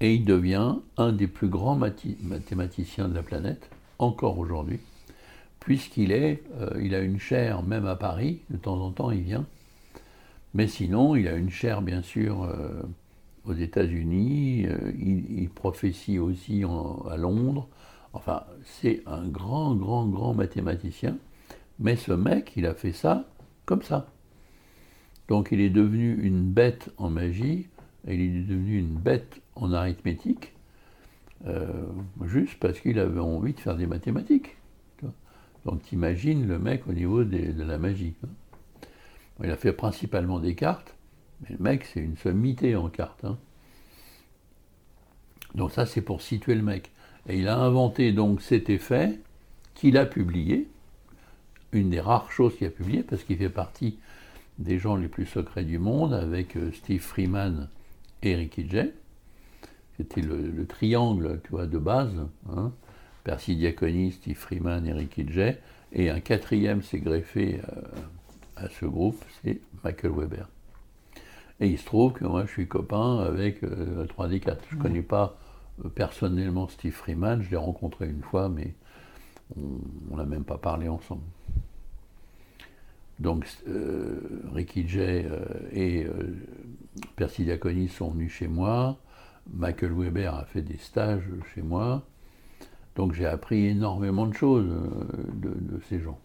et 0.00 0.14
il 0.14 0.24
devient 0.24 0.76
un 0.96 1.12
des 1.12 1.26
plus 1.26 1.48
grands 1.48 1.76
mathématiciens 1.76 3.08
de 3.08 3.14
la 3.14 3.22
planète, 3.22 3.70
encore 3.98 4.38
aujourd'hui, 4.38 4.80
puisqu'il 5.60 6.12
est, 6.12 6.42
euh, 6.60 6.80
il 6.82 6.94
a 6.94 7.00
une 7.00 7.18
chaire 7.18 7.62
même 7.62 7.86
à 7.86 7.96
Paris, 7.96 8.40
de 8.50 8.56
temps 8.56 8.80
en 8.80 8.90
temps 8.90 9.10
il 9.10 9.22
vient, 9.22 9.46
mais 10.52 10.66
sinon 10.66 11.16
il 11.16 11.28
a 11.28 11.36
une 11.36 11.50
chaire 11.50 11.80
bien 11.80 12.02
sûr 12.02 12.42
euh, 12.42 12.82
aux 13.44 13.54
États-Unis, 13.54 14.66
euh, 14.66 14.92
il, 14.98 15.48
prophétie 15.48 16.18
aussi 16.18 16.64
à 16.64 17.16
Londres, 17.16 17.68
enfin 18.12 18.44
c'est 18.64 19.02
un 19.06 19.26
grand, 19.26 19.74
grand, 19.74 20.06
grand 20.06 20.34
mathématicien, 20.34 21.16
mais 21.78 21.96
ce 21.96 22.12
mec, 22.12 22.52
il 22.56 22.66
a 22.66 22.74
fait 22.74 22.92
ça 22.92 23.24
comme 23.64 23.82
ça. 23.82 24.06
Donc 25.28 25.48
il 25.52 25.60
est 25.60 25.70
devenu 25.70 26.14
une 26.22 26.42
bête 26.42 26.90
en 26.98 27.08
magie, 27.08 27.68
il 28.06 28.20
est 28.20 28.42
devenu 28.42 28.78
une 28.78 28.94
bête 28.94 29.40
en 29.56 29.72
arithmétique, 29.72 30.52
euh, 31.46 31.86
juste 32.24 32.58
parce 32.58 32.80
qu'il 32.80 32.98
avait 32.98 33.20
envie 33.20 33.52
de 33.52 33.60
faire 33.60 33.76
des 33.76 33.86
mathématiques. 33.86 34.56
Donc 35.64 35.82
t'imagines 35.82 36.46
le 36.46 36.58
mec 36.58 36.86
au 36.86 36.92
niveau 36.92 37.24
de 37.24 37.62
la 37.62 37.78
magie. 37.78 38.14
Hein. 38.22 38.28
Il 39.42 39.50
a 39.50 39.56
fait 39.56 39.72
principalement 39.72 40.38
des 40.38 40.54
cartes, 40.54 40.94
mais 41.40 41.56
le 41.56 41.62
mec 41.62 41.84
c'est 41.84 42.00
une 42.00 42.16
sommité 42.16 42.76
en 42.76 42.88
cartes. 42.88 43.24
Hein. 43.24 43.38
Donc 45.54 45.72
ça 45.72 45.86
c'est 45.86 46.02
pour 46.02 46.20
situer 46.20 46.54
le 46.54 46.62
mec. 46.62 46.90
Et 47.28 47.38
il 47.38 47.48
a 47.48 47.58
inventé 47.58 48.12
donc 48.12 48.42
cet 48.42 48.68
effet 48.68 49.18
qu'il 49.74 49.96
a 49.96 50.04
publié, 50.04 50.68
une 51.72 51.90
des 51.90 52.00
rares 52.00 52.30
choses 52.30 52.56
qu'il 52.56 52.66
a 52.66 52.70
publié, 52.70 53.02
parce 53.02 53.24
qu'il 53.24 53.38
fait 53.38 53.48
partie 53.48 53.98
des 54.58 54.78
gens 54.78 54.96
les 54.96 55.08
plus 55.08 55.26
secrets 55.26 55.64
du 55.64 55.78
monde, 55.78 56.12
avec 56.12 56.56
euh, 56.56 56.70
Steve 56.72 57.00
Freeman 57.00 57.68
et 58.22 58.36
Ricky 58.36 58.68
Jay. 58.68 58.92
C'était 59.96 60.22
le, 60.22 60.66
triangle 60.66 61.40
de 61.50 61.78
base. 61.78 62.14
Hein. 62.50 62.72
Percy 63.22 63.56
Diaconi, 63.56 64.12
Steve 64.12 64.36
Freeman 64.36 64.86
et 64.86 64.92
Ricky 64.92 65.26
Jay. 65.28 65.58
Et 65.92 66.10
un 66.10 66.20
quatrième 66.20 66.82
s'est 66.82 66.98
greffé 66.98 67.60
euh, 67.68 67.82
à 68.56 68.68
ce 68.68 68.84
groupe, 68.84 69.24
c'est 69.42 69.60
Michael 69.84 70.12
Weber. 70.12 70.48
Et 71.60 71.68
il 71.68 71.78
se 71.78 71.86
trouve 71.86 72.12
que 72.12 72.24
moi 72.24 72.44
je 72.46 72.50
suis 72.50 72.66
copain 72.66 73.20
avec 73.20 73.62
3D4. 73.62 74.48
Euh, 74.50 74.54
je 74.70 74.76
ne 74.76 74.82
connais 74.82 75.02
pas 75.02 75.38
personnellement 75.94 76.68
Steve 76.68 76.92
Freeman, 76.92 77.42
je 77.42 77.50
l'ai 77.50 77.56
rencontré 77.56 78.08
une 78.08 78.22
fois, 78.22 78.48
mais 78.48 78.74
on 80.10 80.16
n'a 80.16 80.24
même 80.24 80.44
pas 80.44 80.58
parlé 80.58 80.88
ensemble. 80.88 81.22
Donc 83.18 83.46
euh, 83.68 84.42
Ricky 84.52 84.88
Jay 84.88 85.26
euh, 85.30 85.44
et 85.72 86.04
euh, 86.04 86.36
Percy 87.16 87.44
Diaconi 87.44 87.88
sont 87.88 88.10
venus 88.10 88.32
chez 88.32 88.48
moi, 88.48 88.98
Michael 89.52 89.92
Weber 89.92 90.34
a 90.34 90.44
fait 90.44 90.62
des 90.62 90.78
stages 90.78 91.28
chez 91.54 91.62
moi, 91.62 92.02
donc 92.96 93.12
j'ai 93.12 93.26
appris 93.26 93.66
énormément 93.66 94.26
de 94.26 94.34
choses 94.34 94.66
de, 95.34 95.48
de, 95.48 95.80
ces 95.88 96.00
gens. 96.00 96.18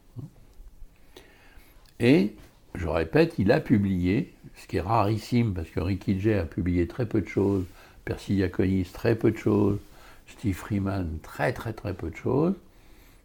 Et, 1.99 2.35
je 2.75 2.87
répète, 2.87 3.35
il 3.39 3.51
a 3.51 3.59
publié, 3.59 4.33
ce 4.55 4.67
qui 4.67 4.77
est 4.77 4.81
rarissime 4.81 5.53
parce 5.53 5.69
que 5.69 5.79
Ricky 5.79 6.19
Jay 6.19 6.35
a 6.35 6.45
publié 6.45 6.87
très 6.87 7.05
peu 7.05 7.21
de 7.21 7.27
choses, 7.27 7.65
Percy 8.05 8.35
Diaconis 8.35 8.85
très 8.93 9.15
peu 9.15 9.31
de 9.31 9.37
choses, 9.37 9.79
Steve 10.27 10.55
Freeman 10.55 11.17
très 11.21 11.53
très 11.53 11.73
très 11.73 11.93
peu 11.93 12.09
de 12.09 12.15
choses, 12.15 12.53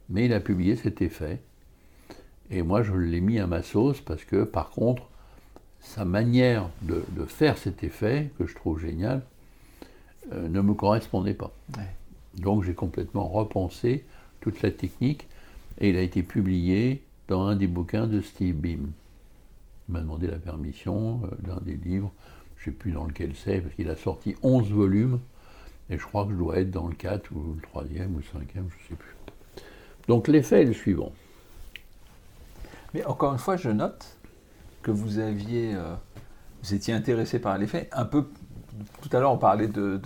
mais 0.08 0.26
il 0.26 0.32
a 0.32 0.40
publié 0.40 0.76
cet 0.76 1.02
effet. 1.02 1.40
Et 2.50 2.62
moi, 2.62 2.82
je 2.82 2.92
l'ai 2.92 3.20
mis 3.20 3.38
à 3.38 3.46
ma 3.46 3.62
sauce 3.62 4.00
parce 4.00 4.24
que, 4.24 4.44
par 4.44 4.70
contre, 4.70 5.08
sa 5.80 6.04
manière 6.04 6.68
de, 6.82 7.02
faire 7.26 7.58
cet 7.58 7.84
effet, 7.84 8.30
que 8.38 8.46
je 8.46 8.54
trouve 8.54 8.80
génial, 8.80 9.22
euh, 10.32 10.48
ne 10.48 10.60
me 10.60 10.74
correspondait 10.74 11.34
pas. 11.34 11.52
Donc 12.38 12.64
j'ai 12.64 12.74
complètement 12.74 13.28
repensé 13.28 14.04
toute 14.40 14.62
la 14.62 14.70
technique 14.70 15.28
et 15.78 15.90
il 15.90 15.96
a 15.96 16.02
été 16.02 16.22
publié 16.22 17.02
dans 17.28 17.46
un 17.46 17.56
des 17.56 17.66
bouquins 17.66 18.06
de 18.06 18.20
Steve 18.20 18.56
Beam. 18.56 18.92
Il 19.88 19.92
m'a 19.92 20.00
demandé 20.00 20.26
la 20.26 20.38
permission 20.38 21.20
euh, 21.24 21.28
d'un 21.46 21.60
des 21.60 21.76
livres, 21.76 22.12
je 22.56 22.70
ne 22.70 22.74
sais 22.74 22.78
plus 22.78 22.92
dans 22.92 23.04
lequel 23.04 23.34
c'est, 23.34 23.60
parce 23.60 23.74
qu'il 23.74 23.90
a 23.90 23.96
sorti 23.96 24.34
11 24.42 24.70
volumes, 24.70 25.20
et 25.90 25.98
je 25.98 26.04
crois 26.04 26.24
que 26.24 26.32
je 26.32 26.36
dois 26.36 26.58
être 26.58 26.70
dans 26.70 26.88
le 26.88 26.94
4 26.94 27.30
ou 27.32 27.54
le 27.54 27.82
3e 27.82 28.06
ou 28.08 28.16
le 28.16 28.22
5e, 28.22 28.46
je 28.54 28.60
ne 28.60 28.88
sais 28.88 28.94
plus. 28.98 29.14
Donc 30.08 30.28
l'effet 30.28 30.62
est 30.62 30.66
le 30.66 30.72
suivant. 30.72 31.12
Mais 32.94 33.04
encore 33.04 33.32
une 33.32 33.38
fois, 33.38 33.56
je 33.56 33.70
note 33.70 34.16
que 34.82 34.90
vous 34.90 35.18
aviez, 35.18 35.74
euh, 35.74 35.94
vous 36.62 36.74
étiez 36.74 36.94
intéressé 36.94 37.38
par 37.38 37.58
l'effet. 37.58 37.88
Un 37.92 38.04
peu, 38.04 38.28
tout 39.02 39.16
à 39.16 39.20
l'heure, 39.20 39.32
on 39.32 39.38
parlait 39.38 39.68
de, 39.68 39.98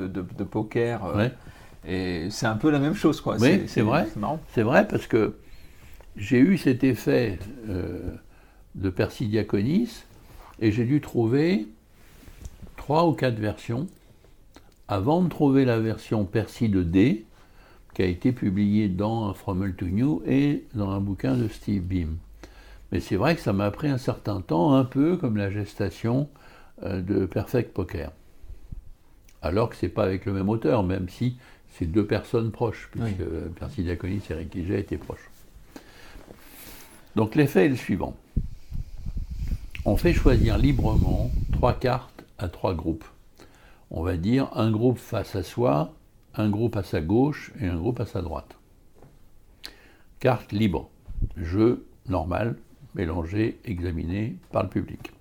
poker. 0.50 1.04
Euh, 1.04 1.28
et 1.86 2.28
c'est 2.30 2.46
un 2.46 2.56
peu 2.56 2.70
la 2.70 2.78
même 2.78 2.94
chose, 2.94 3.20
quoi. 3.20 3.36
Oui, 3.38 3.62
c'est 3.66 3.82
vrai. 3.82 4.06
C'est 4.54 4.62
vrai 4.62 4.86
parce 4.86 5.06
que 5.06 5.36
j'ai 6.16 6.38
eu 6.38 6.58
cet 6.58 6.84
effet 6.84 7.38
euh, 7.68 8.14
de 8.74 8.90
Persidiaconis 8.90 10.04
et 10.60 10.72
j'ai 10.72 10.84
dû 10.84 11.00
trouver 11.00 11.68
trois 12.76 13.06
ou 13.06 13.12
quatre 13.12 13.38
versions 13.38 13.86
avant 14.88 15.22
de 15.22 15.28
trouver 15.28 15.64
la 15.64 15.78
version 15.78 16.24
Percy 16.24 16.68
de 16.68 16.82
D 16.82 17.26
qui 17.94 18.02
a 18.02 18.06
été 18.06 18.32
publiée 18.32 18.88
dans 18.88 19.32
From 19.34 19.74
to 19.74 19.86
New 19.86 20.22
et 20.26 20.64
dans 20.74 20.90
un 20.90 21.00
bouquin 21.00 21.36
de 21.36 21.48
Steve 21.48 21.82
Beam. 21.82 22.16
Mais 22.90 23.00
c'est 23.00 23.16
vrai 23.16 23.34
que 23.34 23.40
ça 23.40 23.52
m'a 23.52 23.70
pris 23.70 23.88
un 23.88 23.98
certain 23.98 24.40
temps, 24.40 24.74
un 24.74 24.84
peu 24.84 25.16
comme 25.16 25.36
la 25.36 25.50
gestation 25.50 26.28
euh, 26.84 27.02
de 27.02 27.26
Perfect 27.26 27.74
Poker. 27.74 28.12
Alors 29.42 29.70
que 29.70 29.76
c'est 29.76 29.88
pas 29.88 30.04
avec 30.04 30.24
le 30.26 30.32
même 30.32 30.48
auteur, 30.48 30.82
même 30.82 31.08
si 31.08 31.36
c'est 31.70 31.86
deux 31.86 32.06
personnes 32.06 32.50
proches, 32.50 32.88
puisque 32.90 33.24
Percy 33.58 33.82
Diaconis 33.82 34.22
et 34.30 34.34
Ricky 34.34 34.64
Jay 34.64 34.80
étaient 34.80 34.96
proches. 34.96 35.30
Donc 37.14 37.34
l'effet 37.34 37.66
est 37.66 37.68
le 37.68 37.76
suivant. 37.76 38.16
On 39.84 39.96
fait 39.96 40.12
choisir 40.12 40.58
librement 40.58 41.30
trois 41.52 41.72
cartes 41.72 42.24
à 42.38 42.48
trois 42.48 42.74
groupes. 42.74 43.04
On 43.90 44.02
va 44.02 44.16
dire 44.16 44.50
un 44.54 44.70
groupe 44.70 44.98
face 44.98 45.34
à 45.34 45.42
soi, 45.42 45.94
un 46.34 46.50
groupe 46.50 46.76
à 46.76 46.82
sa 46.82 47.00
gauche 47.00 47.52
et 47.60 47.66
un 47.66 47.76
groupe 47.76 48.00
à 48.00 48.06
sa 48.06 48.22
droite. 48.22 48.56
Carte 50.20 50.52
libre. 50.52 50.90
Jeu 51.36 51.86
normal, 52.08 52.56
mélangées, 52.94 53.58
examinées 53.64 54.36
par 54.52 54.62
le 54.64 54.68
public. 54.68 55.12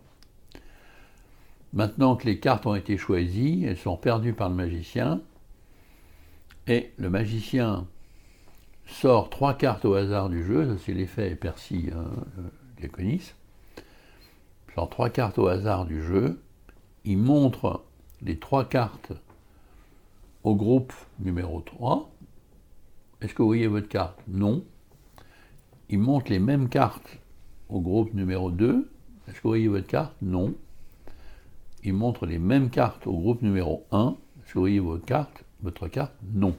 Maintenant 1.74 2.16
que 2.16 2.26
les 2.26 2.40
cartes 2.40 2.66
ont 2.66 2.76
été 2.76 2.98
choisies, 2.98 3.66
elles 3.66 3.78
sont 3.78 3.98
perdues 3.98 4.34
par 4.34 4.50
le 4.50 4.56
magicien, 4.56 5.22
et 6.68 6.92
le 6.98 7.10
magicien 7.10 7.88
sort 8.86 9.30
trois 9.30 9.54
cartes 9.54 9.86
au 9.86 9.94
hasard 9.94 10.30
du 10.30 10.44
jeu, 10.46 10.78
c'est 10.86 10.94
l'effet 10.94 11.36
Percy 11.36 11.90
hein, 11.94 12.10
Diaconis, 12.78 13.34
sort 14.74 14.90
trois 14.90 15.10
cartes 15.10 15.38
au 15.38 15.48
hasard 15.48 15.86
du 15.86 16.02
jeu, 16.02 16.42
il 17.04 17.18
montre 17.18 17.84
les 18.22 18.38
trois 18.38 18.66
cartes 18.66 19.14
au 20.44 20.56
groupe 20.56 20.94
numéro 21.20 21.62
3. 21.62 22.10
Est-ce 23.22 23.34
que 23.34 23.42
vous 23.42 23.50
voyez 23.50 23.68
votre 23.68 23.90
carte? 23.90 24.18
Non. 24.28 24.64
Il 25.90 26.00
montre 26.00 26.32
les 26.32 26.40
mêmes 26.40 26.70
cartes 26.70 27.20
au 27.70 27.82
groupe 27.82 28.14
numéro 28.14 28.52
2. 28.52 28.90
Est-ce 29.28 29.36
que 29.36 29.42
vous 29.44 29.50
voyez 29.50 29.68
votre 29.68 29.88
carte? 29.88 30.14
Non. 30.22 30.54
Il 31.84 31.94
montre 31.94 32.26
les 32.26 32.40
mêmes 32.40 32.70
cartes 32.70 33.08
au 33.08 33.14
groupe 33.14 33.42
numéro 33.42 33.86
1. 33.92 34.16
Est-ce 34.40 34.54
que 34.54 34.54
vous 34.56 34.62
voyez 34.62 34.80
votre 34.80 35.06
carte 35.06 35.44
Votre 35.62 35.88
carte 35.88 36.14
Non. 36.34 36.56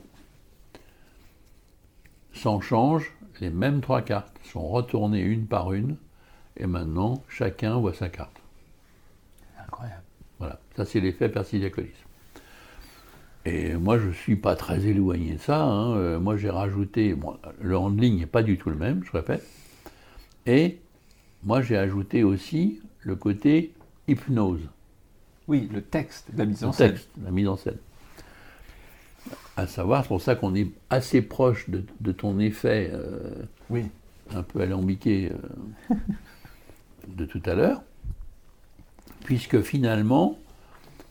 Sans 2.33 2.61
change, 2.61 3.13
les 3.41 3.51
mêmes 3.51 3.81
trois 3.81 4.03
cartes 4.03 4.39
sont 4.45 4.67
retournées 4.69 5.21
une 5.21 5.47
par 5.47 5.73
une, 5.73 5.97
et 6.57 6.67
maintenant 6.67 7.23
chacun 7.29 7.79
voit 7.79 7.95
sa 7.95 8.09
carte. 8.09 8.41
Incroyable. 9.59 10.03
Voilà, 10.39 10.61
ça 10.77 10.85
c'est 10.85 11.01
l'effet 11.01 11.29
Persidiacolis. 11.29 11.91
Et 13.45 13.75
moi 13.75 13.99
je 13.99 14.09
ne 14.09 14.13
suis 14.13 14.37
pas 14.37 14.57
très 14.57 14.87
éloigné 14.87 15.35
de 15.35 15.39
ça. 15.39 15.63
Hein. 15.63 15.97
Euh, 15.97 16.21
moi 16.21 16.37
j'ai 16.37 16.51
rajouté, 16.51 17.17
le 17.61 17.77
handling 17.77 18.19
n'est 18.19 18.27
pas 18.27 18.43
du 18.43 18.59
tout 18.59 18.71
le 18.71 18.77
même, 18.77 19.03
je 19.05 19.13
répète, 19.13 19.45
et 20.47 20.81
moi, 21.45 21.61
j'ai 21.61 21.77
ajouté 21.77 22.25
aussi 22.25 22.81
le 23.01 23.15
côté 23.15 23.75
hypnose. 24.09 24.69
Oui, 25.49 25.69
le 25.73 25.83
texte, 25.83 26.29
la 26.37 26.45
mise 26.45 26.65
en 26.65 26.73
scène. 26.73 26.97
la 27.25 27.31
mise 27.31 27.49
en 27.49 27.57
scène. 27.57 27.79
À 29.57 29.67
savoir, 29.67 30.03
c'est 30.03 30.09
pour 30.09 30.23
ça 30.23 30.35
qu'on 30.37 30.55
est 30.55 30.69
assez 30.91 31.23
proche 31.23 31.69
de, 31.69 32.13
ton 32.13 32.39
effet 32.39 32.91
euh, 32.93 33.43
oui. 33.71 33.87
un 34.35 34.43
peu 34.43 34.61
alambiqué 34.61 35.33
euh, 35.91 35.95
de 37.09 37.25
tout 37.25 37.43
à 37.45 37.55
l'heure, 37.55 37.83
puisque 39.25 39.61
finalement, 39.61 40.39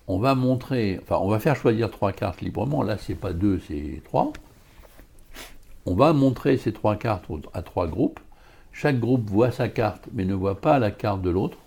on 0.08 0.20
va 0.20 0.36
montrer, 0.36 1.00
enfin, 1.04 1.18
on 1.22 1.28
va 1.28 1.40
faire 1.40 1.56
choisir 1.56 1.92
trois 1.92 2.14
cartes 2.14 2.42
librement. 2.42 2.84
Là, 2.84 2.98
c'est 2.98 3.16
pas 3.16 3.34
deux, 3.34 3.60
c'est 3.68 4.02
trois. 4.06 4.32
On 5.86 5.96
va 5.96 6.14
montrer 6.14 6.58
ces 6.58 6.72
trois 6.72 6.96
cartes 6.96 7.26
à 7.54 7.62
trois 7.62 7.88
groupes 7.88 8.20
chaque 8.78 9.00
groupe 9.00 9.28
voit 9.28 9.50
sa 9.50 9.70
carte, 9.70 10.08
mais 10.14 10.24
ne 10.24 10.36
voit 10.36 10.62
pas 10.62 10.78
la 10.78 10.92
carte 10.92 11.24
de 11.24 11.32
l'autre. 11.32 11.58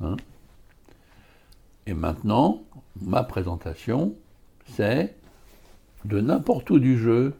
Hein 0.00 0.16
Et 1.86 1.94
maintenant, 1.94 2.62
ma 3.00 3.24
présentation, 3.24 4.14
c'est 4.66 5.14
de 6.04 6.20
n'importe 6.20 6.70
où 6.70 6.78
du 6.78 6.98
jeu, 6.98 7.34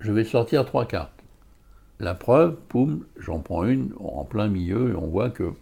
je 0.00 0.12
vais 0.12 0.24
sortir 0.24 0.64
trois 0.64 0.86
cartes. 0.86 1.12
La 1.98 2.14
preuve, 2.14 2.56
poum, 2.68 3.06
j'en 3.16 3.38
prends 3.38 3.64
une 3.64 3.92
en 4.00 4.24
plein 4.24 4.48
milieu 4.48 4.90
et 4.90 4.94
on 4.94 5.06
voit 5.06 5.30
que 5.30 5.52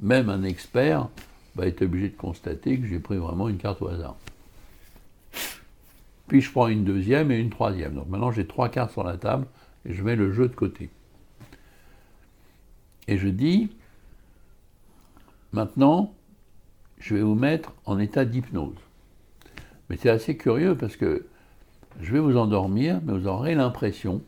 même 0.00 0.30
un 0.30 0.42
expert 0.42 1.08
va 1.54 1.66
être 1.66 1.82
obligé 1.82 2.08
de 2.08 2.16
constater 2.16 2.78
que 2.78 2.86
j'ai 2.86 2.98
pris 2.98 3.18
vraiment 3.18 3.48
une 3.48 3.58
carte 3.58 3.82
au 3.82 3.88
hasard. 3.88 4.16
Puis 6.28 6.40
je 6.40 6.50
prends 6.50 6.68
une 6.68 6.84
deuxième 6.84 7.30
et 7.30 7.38
une 7.38 7.50
troisième. 7.50 7.94
Donc 7.94 8.08
maintenant 8.08 8.32
j'ai 8.32 8.46
trois 8.46 8.68
cartes 8.68 8.92
sur 8.92 9.04
la 9.04 9.16
table 9.16 9.46
et 9.84 9.92
je 9.92 10.02
mets 10.02 10.16
le 10.16 10.32
jeu 10.32 10.48
de 10.48 10.54
côté. 10.54 10.88
Et 13.06 13.18
je 13.18 13.28
dis, 13.28 13.70
maintenant, 15.54 16.12
je 16.98 17.14
vais 17.14 17.22
vous 17.22 17.36
mettre 17.36 17.72
en 17.86 17.98
état 17.98 18.24
d'hypnose. 18.24 18.74
Mais 19.88 19.96
c'est 19.96 20.10
assez 20.10 20.36
curieux 20.36 20.76
parce 20.76 20.96
que 20.96 21.26
je 22.00 22.12
vais 22.12 22.18
vous 22.18 22.36
endormir, 22.36 23.00
mais 23.04 23.12
vous 23.12 23.28
aurez 23.28 23.54
l'impression 23.54 24.20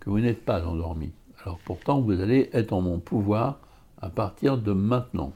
que 0.00 0.10
vous 0.10 0.20
n'êtes 0.20 0.44
pas 0.44 0.64
endormi. 0.66 1.12
Alors 1.42 1.58
pourtant, 1.64 2.00
vous 2.00 2.20
allez 2.20 2.50
être 2.52 2.72
en 2.72 2.82
mon 2.82 2.98
pouvoir 2.98 3.58
à 4.02 4.10
partir 4.10 4.58
de 4.58 4.72
maintenant. 4.72 5.32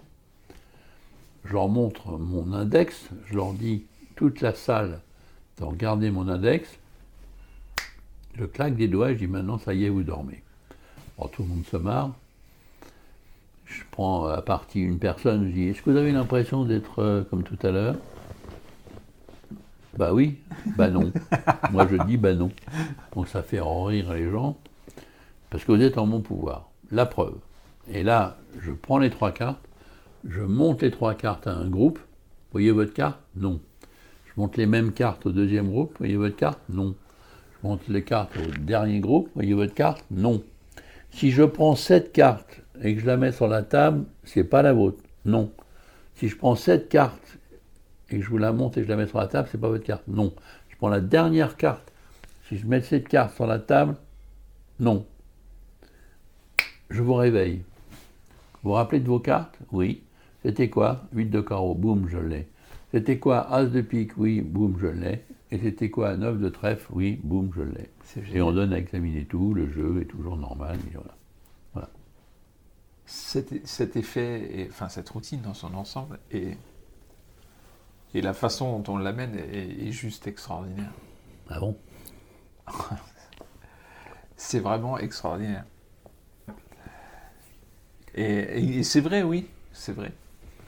Je 1.44 1.54
leur 1.54 1.68
montre 1.68 2.18
mon 2.18 2.52
index, 2.52 3.08
je 3.26 3.34
leur 3.34 3.54
dis 3.54 3.84
toute 4.16 4.42
la 4.42 4.54
salle 4.54 5.00
de 5.58 5.64
regarder 5.64 6.10
mon 6.10 6.28
index. 6.28 6.68
Je 8.34 8.44
claque 8.44 8.76
des 8.76 8.88
doigts, 8.88 9.14
je 9.14 9.18
dis 9.18 9.26
maintenant 9.26 9.58
ça 9.58 9.72
y 9.72 9.86
est, 9.86 9.88
vous 9.88 10.02
dormez. 10.02 10.42
Alors 11.16 11.30
tout 11.30 11.42
le 11.42 11.48
monde 11.48 11.64
se 11.64 11.78
marre. 11.78 12.10
Je 13.70 13.84
prends 13.92 14.26
à 14.26 14.42
partie 14.42 14.80
une 14.80 14.98
personne, 14.98 15.46
je 15.48 15.52
dis 15.52 15.68
est-ce 15.68 15.80
que 15.80 15.90
vous 15.90 15.96
avez 15.96 16.10
l'impression 16.10 16.64
d'être 16.64 16.98
euh, 16.98 17.22
comme 17.22 17.44
tout 17.44 17.58
à 17.62 17.70
l'heure? 17.70 17.94
Bah 19.96 20.12
oui, 20.12 20.38
bah 20.76 20.88
non. 20.88 21.12
Moi 21.70 21.86
je 21.88 22.02
dis 22.04 22.16
bah 22.16 22.34
non. 22.34 22.50
Donc 23.14 23.28
ça 23.28 23.44
fait 23.44 23.60
rire 23.60 24.12
les 24.12 24.28
gens 24.28 24.56
parce 25.50 25.64
que 25.64 25.70
vous 25.70 25.82
êtes 25.82 25.98
en 25.98 26.06
mon 26.06 26.20
pouvoir. 26.20 26.68
La 26.90 27.06
preuve. 27.06 27.36
Et 27.92 28.02
là, 28.02 28.38
je 28.60 28.72
prends 28.72 28.98
les 28.98 29.10
trois 29.10 29.30
cartes, 29.30 29.64
je 30.28 30.42
monte 30.42 30.82
les 30.82 30.90
trois 30.90 31.14
cartes 31.14 31.46
à 31.46 31.52
un 31.52 31.68
groupe. 31.68 32.00
Voyez 32.50 32.72
votre 32.72 32.92
carte? 32.92 33.20
Non. 33.36 33.60
Je 34.26 34.32
monte 34.36 34.56
les 34.56 34.66
mêmes 34.66 34.92
cartes 34.92 35.26
au 35.26 35.30
deuxième 35.30 35.68
groupe. 35.68 35.94
Voyez 35.98 36.16
votre 36.16 36.36
carte? 36.36 36.58
Non. 36.68 36.96
Je 37.52 37.68
monte 37.68 37.86
les 37.86 38.02
cartes 38.02 38.36
au 38.36 38.50
dernier 38.58 38.98
groupe. 38.98 39.28
Voyez 39.36 39.54
votre 39.54 39.74
carte? 39.74 40.04
Non. 40.10 40.42
Si 41.12 41.30
je 41.30 41.44
prends 41.44 41.76
cette 41.76 42.12
carte 42.12 42.60
et 42.82 42.94
que 42.94 43.00
je 43.00 43.06
la 43.06 43.16
mets 43.16 43.32
sur 43.32 43.48
la 43.48 43.62
table, 43.62 44.04
c'est 44.24 44.44
pas 44.44 44.62
la 44.62 44.72
vôtre. 44.72 45.02
Non. 45.24 45.52
Si 46.14 46.28
je 46.28 46.36
prends 46.36 46.54
cette 46.54 46.88
carte 46.88 47.38
et 48.10 48.18
que 48.18 48.22
je 48.22 48.30
vous 48.30 48.38
la 48.38 48.52
monte 48.52 48.76
et 48.76 48.80
que 48.80 48.86
je 48.86 48.90
la 48.90 48.96
mets 48.96 49.06
sur 49.06 49.18
la 49.18 49.26
table, 49.26 49.48
c'est 49.50 49.60
pas 49.60 49.68
votre 49.68 49.84
carte. 49.84 50.06
Non. 50.08 50.32
Je 50.68 50.76
prends 50.76 50.88
la 50.88 51.00
dernière 51.00 51.56
carte. 51.56 51.92
Si 52.48 52.56
je 52.56 52.66
mets 52.66 52.80
cette 52.80 53.08
carte 53.08 53.34
sur 53.34 53.46
la 53.46 53.58
table, 53.58 53.96
non. 54.78 55.06
Je 56.88 57.02
vous 57.02 57.14
réveille. 57.14 57.62
Vous 58.62 58.70
vous 58.70 58.72
rappelez 58.72 59.00
de 59.00 59.06
vos 59.06 59.20
cartes? 59.20 59.58
Oui. 59.72 60.02
C'était 60.42 60.70
quoi? 60.70 61.02
8 61.14 61.26
de 61.26 61.40
carreau, 61.40 61.74
boum, 61.74 62.08
je 62.08 62.18
l'ai. 62.18 62.48
C'était 62.92 63.18
quoi? 63.18 63.52
As 63.52 63.66
de 63.66 63.82
pique 63.82 64.16
Oui, 64.16 64.40
boum, 64.40 64.76
je 64.80 64.86
l'ai. 64.86 65.22
Et 65.52 65.58
c'était 65.58 65.90
quoi? 65.90 66.16
9 66.16 66.40
de 66.40 66.48
trèfle 66.48 66.86
Oui, 66.92 67.20
boum, 67.22 67.50
je 67.54 67.62
l'ai. 67.62 67.90
Et 68.34 68.40
on 68.40 68.52
donne 68.52 68.72
à 68.72 68.78
examiner 68.78 69.24
tout, 69.24 69.54
le 69.54 69.70
jeu 69.70 70.00
est 70.00 70.06
toujours 70.06 70.36
normal. 70.36 70.76
voilà. 70.92 71.14
Cet, 73.12 73.96
effet, 73.96 74.60
et, 74.60 74.68
enfin 74.70 74.88
cette 74.88 75.08
routine 75.08 75.40
dans 75.40 75.52
son 75.52 75.74
ensemble, 75.74 76.20
et, 76.30 76.56
et 78.14 78.22
la 78.22 78.32
façon 78.34 78.78
dont 78.78 78.94
on 78.94 78.98
l'amène 78.98 79.36
est, 79.36 79.90
juste 79.90 80.28
extraordinaire. 80.28 80.92
Ah 81.48 81.58
bon? 81.58 81.76
C'est 84.36 84.60
vraiment 84.60 84.96
extraordinaire. 84.96 85.64
Et, 88.14 88.82
c'est 88.84 89.00
vrai, 89.00 89.22
oui, 89.22 89.48
c'est 89.72 89.92
vrai. 89.92 90.12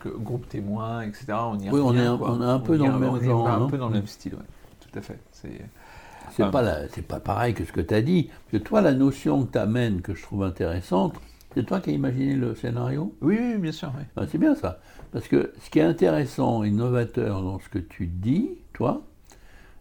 Que 0.00 0.08
groupe 0.08 0.48
témoin, 0.48 1.02
etc. 1.02 1.26
On 1.30 1.58
y 1.58 1.70
oui, 1.70 1.80
on, 1.80 1.94
est 1.96 2.06
un, 2.06 2.14
on 2.14 2.40
est 2.42 2.44
un 2.44 2.60
peu 2.60 2.76
dans 2.76 2.88
le 2.88 2.98
même 2.98 3.22
genre. 3.22 3.48
un 3.48 3.68
peu 3.68 3.78
dans 3.78 3.88
le 3.88 3.94
même 3.94 4.06
style, 4.06 4.34
oui. 4.34 4.44
Tout 4.80 4.98
à 4.98 5.02
fait. 5.02 5.18
C'est 5.32 6.50
pas, 6.50 6.86
pas 7.08 7.20
pareil 7.20 7.54
que 7.54 7.64
ce 7.64 7.72
que 7.72 7.80
tu 7.80 7.94
as 7.94 8.02
dit. 8.02 8.30
Que 8.50 8.56
toi, 8.56 8.80
la 8.80 8.92
notion 8.92 9.44
que 9.44 9.52
tu 9.52 9.58
amènes, 9.58 10.02
que 10.02 10.14
je 10.14 10.22
trouve 10.22 10.44
intéressante, 10.44 11.14
c'est 11.54 11.64
toi 11.64 11.80
qui 11.80 11.90
as 11.90 11.92
imaginé 11.92 12.34
le 12.34 12.54
scénario? 12.54 13.14
Oui, 13.20 13.38
oui, 13.40 13.58
bien 13.58 13.72
sûr. 13.72 13.92
Ah, 14.16 14.24
c'est 14.26 14.38
bien 14.38 14.54
ça. 14.54 14.80
Parce 15.12 15.28
que 15.28 15.52
ce 15.62 15.70
qui 15.70 15.78
est 15.78 15.82
intéressant 15.82 16.62
et 16.62 16.70
novateur 16.70 17.42
dans 17.42 17.58
ce 17.58 17.68
que 17.68 17.78
tu 17.78 18.06
dis, 18.06 18.50
toi, 18.72 19.02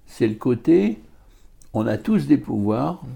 c'est 0.05 0.27
le 0.27 0.35
côté 0.35 0.99
on 1.73 1.87
a 1.87 1.97
tous 1.97 2.27
des 2.27 2.37
pouvoirs, 2.37 2.95
mm. 2.95 3.07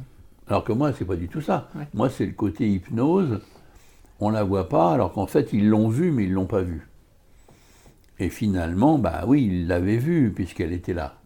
alors 0.47 0.63
que 0.63 0.71
moi, 0.71 0.93
c'est 0.93 1.05
pas 1.05 1.17
du 1.17 1.27
tout 1.27 1.41
ça. 1.41 1.69
Moi, 1.93 2.09
c'est 2.09 2.25
le 2.25 2.31
côté 2.31 2.69
hypnose 2.69 3.41
on 4.19 4.29
la 4.29 4.43
voit 4.43 4.69
pas, 4.69 4.93
alors 4.93 5.11
qu'en 5.11 5.27
fait, 5.27 5.51
ils 5.53 5.67
l'ont 5.67 5.89
vue, 5.89 6.11
mais 6.11 6.23
ils 6.23 6.31
l'ont 6.31 6.45
pas 6.45 6.61
vue. 6.61 6.87
Et 8.17 8.29
finalement, 8.29 8.97
bah 8.97 9.25
oui, 9.27 9.45
ils 9.45 9.67
l'avaient 9.67 9.97
vue, 9.97 10.31
puisqu'elle 10.33 10.71
était 10.71 10.93
là. 10.93 11.17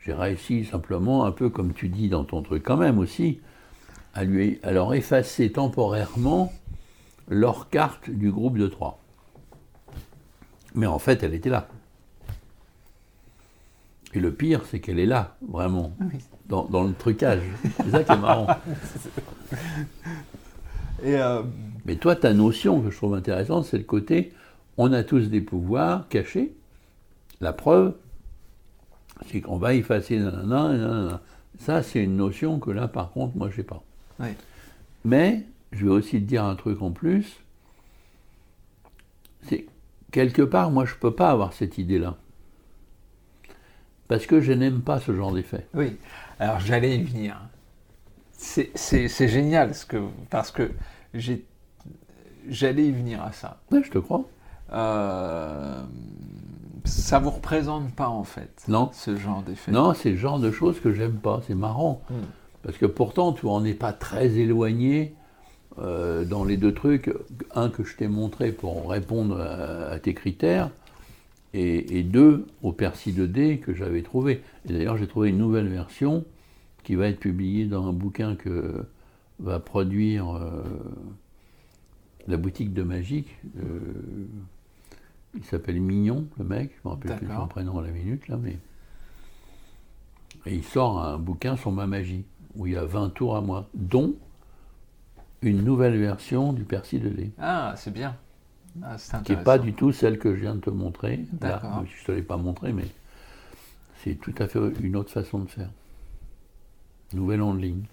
J'ai 0.00 0.12
réussi 0.12 0.66
simplement, 0.66 1.24
un 1.24 1.32
peu 1.32 1.48
comme 1.48 1.72
tu 1.72 1.88
dis 1.88 2.10
dans 2.10 2.24
ton 2.24 2.42
truc 2.42 2.62
quand 2.62 2.76
même 2.76 2.98
aussi, 2.98 3.40
à, 4.14 4.24
lui, 4.24 4.60
leur 4.64 4.94
effacer 4.94 5.52
temporairement 5.52 6.52
leur 7.28 7.68
carte 7.68 8.10
du 8.10 8.30
groupe 8.30 8.58
de 8.58 8.66
trois. 8.66 9.00
Mais 10.74 10.86
en 10.86 10.98
fait, 10.98 11.22
elle 11.22 11.34
était 11.34 11.50
là. 11.50 11.68
Et 14.12 14.20
le 14.20 14.32
pire, 14.32 14.62
c'est 14.70 14.80
qu'elle 14.80 14.98
est 14.98 15.06
là, 15.06 15.36
vraiment, 15.48 15.92
dans, 16.46 16.64
dans, 16.64 16.84
le 16.84 16.92
trucage. 16.92 17.42
C'est 17.78 17.90
ça 17.90 18.04
qui 18.04 18.12
est 18.12 18.18
marrant. 18.18 18.46
Euh, 21.04 21.42
Mais 21.84 21.96
toi, 21.96 22.16
ta 22.16 22.32
notion 22.32 22.80
que 22.80 22.90
je 22.90 22.96
trouve 22.96 23.14
intéressante, 23.14 23.66
c'est 23.66 23.76
le 23.76 23.84
côté 23.84 24.32
on 24.76 24.92
a 24.92 25.02
tous 25.02 25.28
des 25.28 25.40
pouvoirs 25.40 26.08
cachés. 26.08 26.54
La 27.40 27.52
preuve, 27.52 27.94
c'est 29.26 29.40
qu'on 29.40 29.58
va 29.58 29.74
effacer 29.74 30.18
nanana, 30.18 31.20
Ça, 31.58 31.82
c'est 31.82 32.02
une 32.02 32.16
notion 32.16 32.58
que 32.58 32.70
là, 32.70 32.88
par 32.88 33.10
contre, 33.12 33.36
moi, 33.36 33.50
je 33.50 33.58
n'ai 33.58 33.64
pas. 33.64 33.82
Mais, 35.04 35.44
je 35.72 35.84
vais 35.84 35.90
aussi 35.90 36.20
te 36.20 36.26
dire 36.26 36.44
un 36.44 36.56
truc 36.56 36.80
en 36.82 36.90
plus. 36.90 37.40
C'est 39.42 39.66
quelque 40.12 40.42
part, 40.42 40.70
moi, 40.70 40.84
je 40.84 40.94
ne 40.94 40.98
peux 40.98 41.14
pas 41.14 41.30
avoir 41.30 41.52
cette 41.52 41.78
idée-là. 41.78 42.16
Parce 44.08 44.26
que 44.26 44.40
je 44.40 44.52
n'aime 44.52 44.80
pas 44.80 45.00
ce 45.00 45.14
genre 45.14 45.32
d'effet. 45.32 45.66
Oui, 45.74 45.96
alors 46.38 46.60
j'allais 46.60 46.96
y 46.96 47.02
venir. 47.02 47.40
C'est 48.36 49.28
génial 49.28 49.74
ce 49.74 49.86
que, 49.86 50.02
parce 50.30 50.50
que 50.50 50.70
j'allais 51.14 52.86
y 52.86 52.92
venir 52.92 53.22
à 53.22 53.32
ça. 53.32 53.60
Oui, 53.70 53.82
je 53.84 53.90
te 53.90 53.98
crois. 53.98 54.24
Euh, 54.72 55.82
ça 56.84 57.18
vous 57.18 57.30
représente 57.30 57.94
pas 57.94 58.08
en 58.08 58.24
fait 58.24 58.64
non. 58.66 58.90
ce 58.92 59.16
genre 59.16 59.42
d'effet 59.42 59.70
Non, 59.70 59.94
c'est 59.94 60.10
le 60.10 60.16
genre 60.16 60.38
de 60.38 60.50
choses 60.50 60.80
que 60.80 60.92
j'aime 60.92 61.16
pas. 61.16 61.40
C'est 61.46 61.54
marrant. 61.54 62.02
Hmm. 62.10 62.22
Parce 62.64 62.78
que 62.78 62.86
pourtant, 62.86 63.32
tu 63.32 63.46
en 63.46 63.64
es 63.64 63.74
pas 63.74 63.92
très 63.92 64.38
éloigné 64.38 65.14
euh, 65.78 66.24
dans 66.24 66.44
les 66.44 66.56
deux 66.56 66.72
trucs. 66.72 67.12
Un 67.54 67.68
que 67.68 67.84
je 67.84 67.94
t'ai 67.96 68.08
montré 68.08 68.52
pour 68.52 68.88
répondre 68.88 69.38
à, 69.40 69.98
tes 69.98 70.14
critères, 70.14 70.70
et, 71.52 72.02
deux 72.02 72.46
au 72.62 72.72
Percy 72.72 73.12
2D 73.12 73.60
que 73.60 73.74
j'avais 73.74 74.02
trouvé. 74.02 74.42
Et 74.68 74.72
d'ailleurs, 74.72 74.96
j'ai 74.96 75.06
trouvé 75.06 75.28
une 75.28 75.38
nouvelle 75.38 75.68
version 75.68 76.24
qui 76.82 76.96
va 76.96 77.08
être 77.08 77.20
publiée 77.20 77.66
dans 77.66 77.86
un 77.86 77.92
bouquin 77.92 78.34
que 78.34 78.84
va 79.38 79.60
produire 79.60 80.34
euh, 80.34 80.62
la 82.26 82.36
boutique 82.36 82.72
de 82.72 82.82
magique. 82.82 83.36
Euh, 83.58 83.78
il 85.36 85.44
s'appelle 85.44 85.80
Mignon, 85.80 86.26
le 86.38 86.44
mec, 86.44 86.72
je 86.76 86.88
me 86.88 86.94
rappelle 86.94 87.16
plus 87.18 87.26
son 87.26 87.46
prénom 87.46 87.78
à 87.78 87.82
la 87.82 87.90
minute, 87.90 88.26
là, 88.28 88.38
mais. 88.40 88.58
Et 90.46 90.54
il 90.54 90.64
sort 90.64 91.02
un 91.02 91.18
bouquin 91.18 91.56
sur 91.56 91.72
ma 91.72 91.86
magie, 91.86 92.24
où 92.56 92.66
il 92.66 92.74
y 92.74 92.76
a 92.76 92.84
20 92.84 93.10
tours 93.10 93.36
à 93.36 93.40
moi, 93.40 93.68
dont 93.74 94.14
une 95.42 95.62
nouvelle 95.62 95.98
version 95.98 96.52
du 96.52 96.64
Percy 96.64 96.98
de 96.98 97.08
lait. 97.08 97.30
Ah, 97.38 97.74
c'est 97.76 97.92
bien. 97.92 98.16
Ah, 98.82 98.96
qui 99.24 99.32
n'est 99.32 99.42
pas 99.42 99.58
du 99.58 99.72
tout 99.72 99.92
celle 99.92 100.18
que 100.18 100.34
je 100.34 100.40
viens 100.40 100.54
de 100.54 100.60
te 100.60 100.70
montrer. 100.70 101.26
Là, 101.40 101.60
je 101.62 102.00
ne 102.00 102.06
te 102.06 102.12
l'ai 102.12 102.22
pas 102.22 102.36
montré, 102.36 102.72
mais 102.72 102.86
c'est 104.02 104.14
tout 104.14 104.34
à 104.38 104.48
fait 104.48 104.58
une 104.80 104.96
autre 104.96 105.10
façon 105.10 105.40
de 105.40 105.48
faire. 105.48 105.70
Nouvelle 107.12 107.42
en 107.42 107.54
ligne 107.54 107.84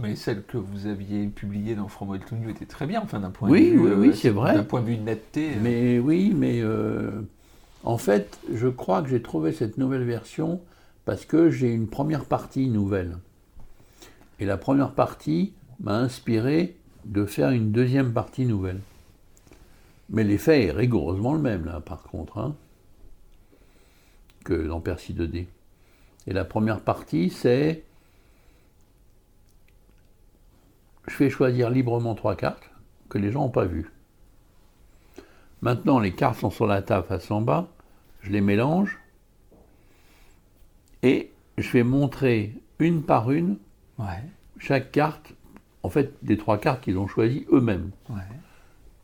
mais 0.00 0.16
celle 0.16 0.42
que 0.42 0.58
vous 0.58 0.86
aviez 0.86 1.26
publiée 1.28 1.74
dans 1.74 1.88
From 1.88 2.10
Well 2.10 2.20
to 2.20 2.36
New 2.36 2.50
était 2.50 2.66
très 2.66 2.86
bien, 2.86 3.00
enfin 3.02 3.20
d'un 3.20 3.30
point 3.30 3.48
de 3.48 3.54
vue. 3.54 3.78
Oui, 3.78 4.08
oui, 4.08 4.14
c'est 4.14 4.30
vrai. 4.30 4.54
D'un 4.54 4.64
point 4.64 4.82
de 4.82 4.86
vue 4.86 4.96
de 4.96 5.02
netteté. 5.02 5.52
Euh. 5.52 5.60
Mais 5.62 5.98
oui, 5.98 6.34
mais 6.36 6.60
euh, 6.60 7.22
en 7.82 7.96
fait, 7.96 8.38
je 8.52 8.68
crois 8.68 9.02
que 9.02 9.08
j'ai 9.08 9.22
trouvé 9.22 9.52
cette 9.52 9.78
nouvelle 9.78 10.04
version 10.04 10.60
parce 11.06 11.24
que 11.24 11.50
j'ai 11.50 11.72
une 11.72 11.88
première 11.88 12.26
partie 12.26 12.68
nouvelle. 12.68 13.16
Et 14.40 14.44
la 14.44 14.58
première 14.58 14.90
partie 14.90 15.54
m'a 15.80 15.96
inspiré 15.96 16.76
de 17.04 17.24
faire 17.24 17.50
une 17.50 17.70
deuxième 17.70 18.12
partie 18.12 18.44
nouvelle. 18.44 18.80
Mais 20.10 20.24
l'effet 20.24 20.66
est 20.66 20.72
rigoureusement 20.72 21.32
le 21.32 21.40
même, 21.40 21.64
là, 21.64 21.80
par 21.80 22.02
contre, 22.02 22.38
hein, 22.38 22.56
que 24.44 24.66
dans 24.66 24.80
Percy 24.80 25.14
2D. 25.14 25.46
Et 26.26 26.32
la 26.32 26.44
première 26.44 26.80
partie, 26.80 27.30
c'est 27.30 27.84
je 31.06 31.14
fais 31.14 31.30
choisir 31.30 31.70
librement 31.70 32.16
trois 32.16 32.34
cartes 32.34 32.68
que 33.08 33.18
les 33.18 33.30
gens 33.30 33.42
n'ont 33.42 33.50
pas 33.50 33.64
vues. 33.64 33.92
Maintenant, 35.62 36.00
les 36.00 36.12
cartes 36.12 36.40
sont 36.40 36.50
sur 36.50 36.66
la 36.66 36.82
table 36.82 37.06
face 37.06 37.30
en 37.30 37.40
bas, 37.40 37.68
je 38.22 38.32
les 38.32 38.40
mélange 38.40 38.98
et 41.06 41.30
je 41.56 41.70
vais 41.70 41.84
montrer 41.84 42.52
une 42.80 43.02
par 43.02 43.30
une 43.30 43.58
chaque 44.58 44.90
carte, 44.90 45.34
en 45.84 45.88
fait, 45.88 46.12
des 46.22 46.36
trois 46.36 46.58
cartes 46.58 46.82
qu'ils 46.82 46.98
ont 46.98 47.06
choisies 47.06 47.46
eux-mêmes. 47.52 47.90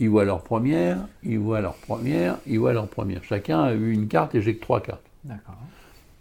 ils 0.01 0.09
voient 0.09 0.25
leur 0.25 0.43
première, 0.43 1.07
ils 1.23 1.39
voient 1.39 1.61
leur 1.61 1.77
première, 1.77 2.39
ils 2.47 2.59
voient 2.59 2.73
leur 2.73 2.89
première. 2.89 3.23
Chacun 3.23 3.63
a 3.63 3.73
eu 3.73 3.93
une 3.93 4.09
carte 4.09 4.35
et 4.35 4.43
j'ai 4.43 4.57
que 4.57 4.61
trois 4.63 4.81
cartes. 4.81 5.07
D'accord. 5.23 5.55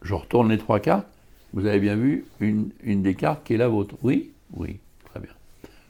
Je 0.03 0.13
retourne 0.13 0.49
les 0.49 0.59
trois 0.59 0.79
cartes. 0.79 1.07
Vous 1.53 1.65
avez 1.65 1.79
bien 1.79 1.95
vu 1.95 2.25
une, 2.39 2.69
une 2.83 3.01
des 3.01 3.15
cartes 3.15 3.43
qui 3.43 3.55
est 3.55 3.57
la 3.57 3.67
vôtre. 3.67 3.95
Oui? 4.03 4.31
Oui, 4.53 4.79
très 5.05 5.19
bien. 5.19 5.31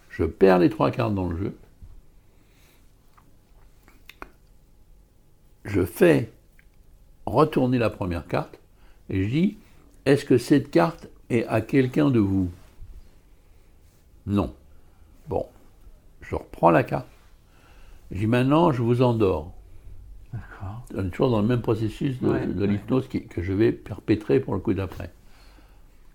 Je 0.09 0.23
perds 0.23 0.59
les 0.59 0.69
trois 0.69 0.89
cartes 0.91 1.13
dans 1.13 1.27
le 1.27 1.37
jeu. 1.37 1.57
Je 5.65 5.83
fais 5.83 6.31
retourner 7.25 7.77
la 7.77 7.89
première 7.89 8.25
carte 8.27 8.57
et 9.09 9.23
je 9.23 9.29
dis 9.29 9.57
est-ce 10.05 10.25
que 10.25 10.37
cette 10.37 10.71
carte 10.71 11.07
est 11.29 11.45
à 11.45 11.61
quelqu'un 11.61 12.09
de 12.09 12.19
vous? 12.19 12.49
Non. 14.27 14.53
Bon, 15.27 15.45
je 16.21 16.35
reprends 16.35 16.71
la 16.71 16.83
carte. 16.83 17.07
Je 18.11 18.19
dis 18.19 18.27
maintenant, 18.27 18.71
je 18.71 18.81
vous 18.81 19.01
endors. 19.01 19.51
D'accord. 20.33 20.81
On 20.95 21.05
est 21.05 21.09
toujours 21.09 21.31
dans 21.31 21.41
le 21.41 21.47
même 21.47 21.61
processus 21.61 22.19
de, 22.21 22.27
Ouais, 22.29 22.45
de 22.45 22.61
ouais. 22.61 22.67
l'hypnose 22.67 23.07
que 23.07 23.41
je 23.41 23.53
vais 23.53 23.71
perpétrer 23.71 24.39
pour 24.39 24.53
le 24.53 24.59
coup 24.59 24.73
d'après. 24.73 25.11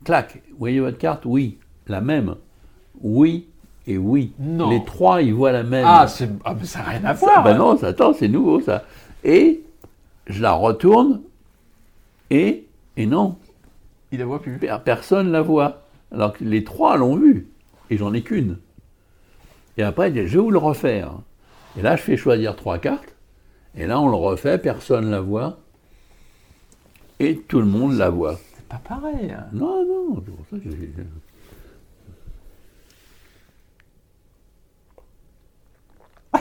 Clac, 0.04 0.42
vous 0.50 0.58
voyez 0.58 0.80
votre 0.80 0.98
carte? 0.98 1.24
Oui, 1.24 1.58
la 1.86 2.00
même. 2.00 2.36
Oui 3.00 3.46
et 3.86 3.98
oui. 3.98 4.32
Non. 4.38 4.68
Les 4.70 4.84
trois, 4.84 5.22
ils 5.22 5.32
voient 5.34 5.52
la 5.52 5.62
même. 5.62 5.84
Ah, 5.86 6.06
c'est... 6.08 6.28
ah, 6.44 6.54
mais 6.58 6.64
ça 6.66 6.80
n'a 6.80 6.84
rien 6.86 7.04
à 7.04 7.14
Ça, 7.14 7.26
voir. 7.26 7.44
ben 7.44 7.54
hein. 7.54 7.58
non, 7.58 7.76
ça, 7.78 7.88
attends, 7.88 8.12
c'est 8.12 8.28
nouveau 8.28 8.60
ça. 8.60 8.84
Et 9.24 9.62
je 10.26 10.42
la 10.42 10.52
retourne 10.52 11.20
et, 12.30 12.64
et 12.96 13.06
non, 13.06 13.36
Il 14.12 14.18
la 14.20 14.24
voit 14.26 14.40
plus. 14.40 14.58
per- 14.58 14.78
personne 14.84 15.30
la 15.32 15.42
voit. 15.42 15.82
Alors 16.12 16.32
que 16.32 16.44
les 16.44 16.62
trois 16.64 16.96
l'ont 16.96 17.16
vue 17.16 17.48
et 17.90 17.96
j'en 17.96 18.12
ai 18.14 18.22
qu'une. 18.22 18.58
Et 19.76 19.82
après, 19.82 20.12
je 20.14 20.20
vais 20.20 20.38
vous 20.38 20.50
le 20.50 20.58
refaire. 20.58 21.12
Et 21.76 21.82
là, 21.82 21.96
je 21.96 22.02
fais 22.02 22.16
choisir 22.16 22.56
trois 22.56 22.78
cartes. 22.78 23.14
Et 23.74 23.86
là, 23.86 24.00
on 24.00 24.08
le 24.08 24.14
refait, 24.16 24.56
personne 24.58 25.10
la 25.10 25.20
voit. 25.20 25.58
Et 27.18 27.36
tout 27.48 27.58
le 27.60 27.66
monde 27.66 27.94
la 27.94 28.08
voit. 28.10 28.38
C'est 28.56 28.66
pas 28.68 28.80
pareil. 28.88 29.30
hein. 29.32 29.46
Non, 29.52 29.84
non, 29.84 30.22
c'est 30.24 30.34
pour 30.34 30.46
ça 30.50 30.56
que 30.58 30.70
j'ai. 30.70 30.92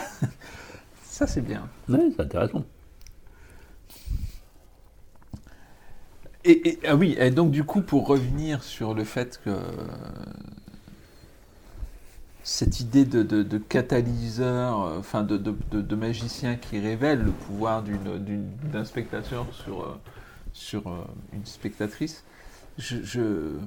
Ça, 1.03 1.27
c'est 1.27 1.41
bien. 1.41 1.67
Ouais, 1.89 2.09
c'est 2.15 2.21
intéressant. 2.21 2.63
Et, 6.47 6.77
ah 6.87 6.95
oui, 6.95 7.15
et 7.19 7.31
donc 7.31 7.49
du 7.49 7.63
coup, 7.63 7.81
pour 7.81 8.05
revenir 8.07 8.63
sur 8.63 8.93
le 8.93 9.03
fait 9.03 9.41
que 9.43 9.49
cette 12.45 12.79
idée 12.79 13.05
de, 13.05 13.57
catalyseur, 13.57 14.83
euh, 14.83 14.99
enfin 14.99 15.23
de, 15.23 15.95
magicien 15.95 16.55
qui 16.55 16.79
révèle 16.79 17.23
le 17.23 17.31
pouvoir 17.31 17.83
d'un 18.71 18.85
spectateur 18.85 19.47
sur, 19.51 19.81
euh, 19.81 19.99
sur 20.53 20.87
euh, 20.87 21.03
une 21.33 21.45
spectatrice, 21.45 22.23
je, 22.77 23.57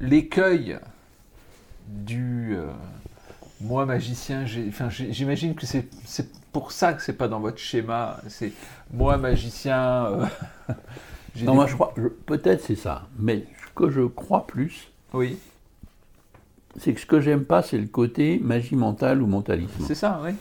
l'écueil 0.00 0.78
du 1.86 2.58
moi 3.62 3.86
magicien, 3.86 4.44
j'imagine 4.44 5.54
que 5.54 5.64
c'est 5.64 5.88
pour 6.58 6.72
ça 6.72 6.92
que 6.92 7.02
c'est 7.02 7.12
pas 7.12 7.28
dans 7.28 7.40
votre 7.40 7.58
schéma. 7.58 8.18
C'est 8.28 8.52
moi 8.92 9.16
magicien. 9.16 10.06
euh, 10.06 10.26
Non, 11.42 11.52
des- 11.52 11.56
moi, 11.56 11.66
je 11.68 11.74
crois. 11.74 11.94
Peut-être 12.26 12.62
c'est 12.64 12.74
ça. 12.74 13.06
Mais 13.18 13.46
ce 13.64 13.72
que 13.74 13.90
je 13.90 14.02
crois 14.02 14.46
plus, 14.46 14.88
Oui, 15.14 15.38
c'est 16.76 16.94
que 16.94 17.00
ce 17.00 17.06
que 17.06 17.20
j'aime 17.20 17.44
pas, 17.44 17.62
c'est 17.62 17.78
le 17.78 17.86
côté 17.86 18.40
magie 18.42 18.74
mentale 18.76 19.22
ou 19.22 19.26
mentalisme. 19.26 19.84
c'est 19.86 19.94
ça, 19.94 20.20
oui. 20.24 20.32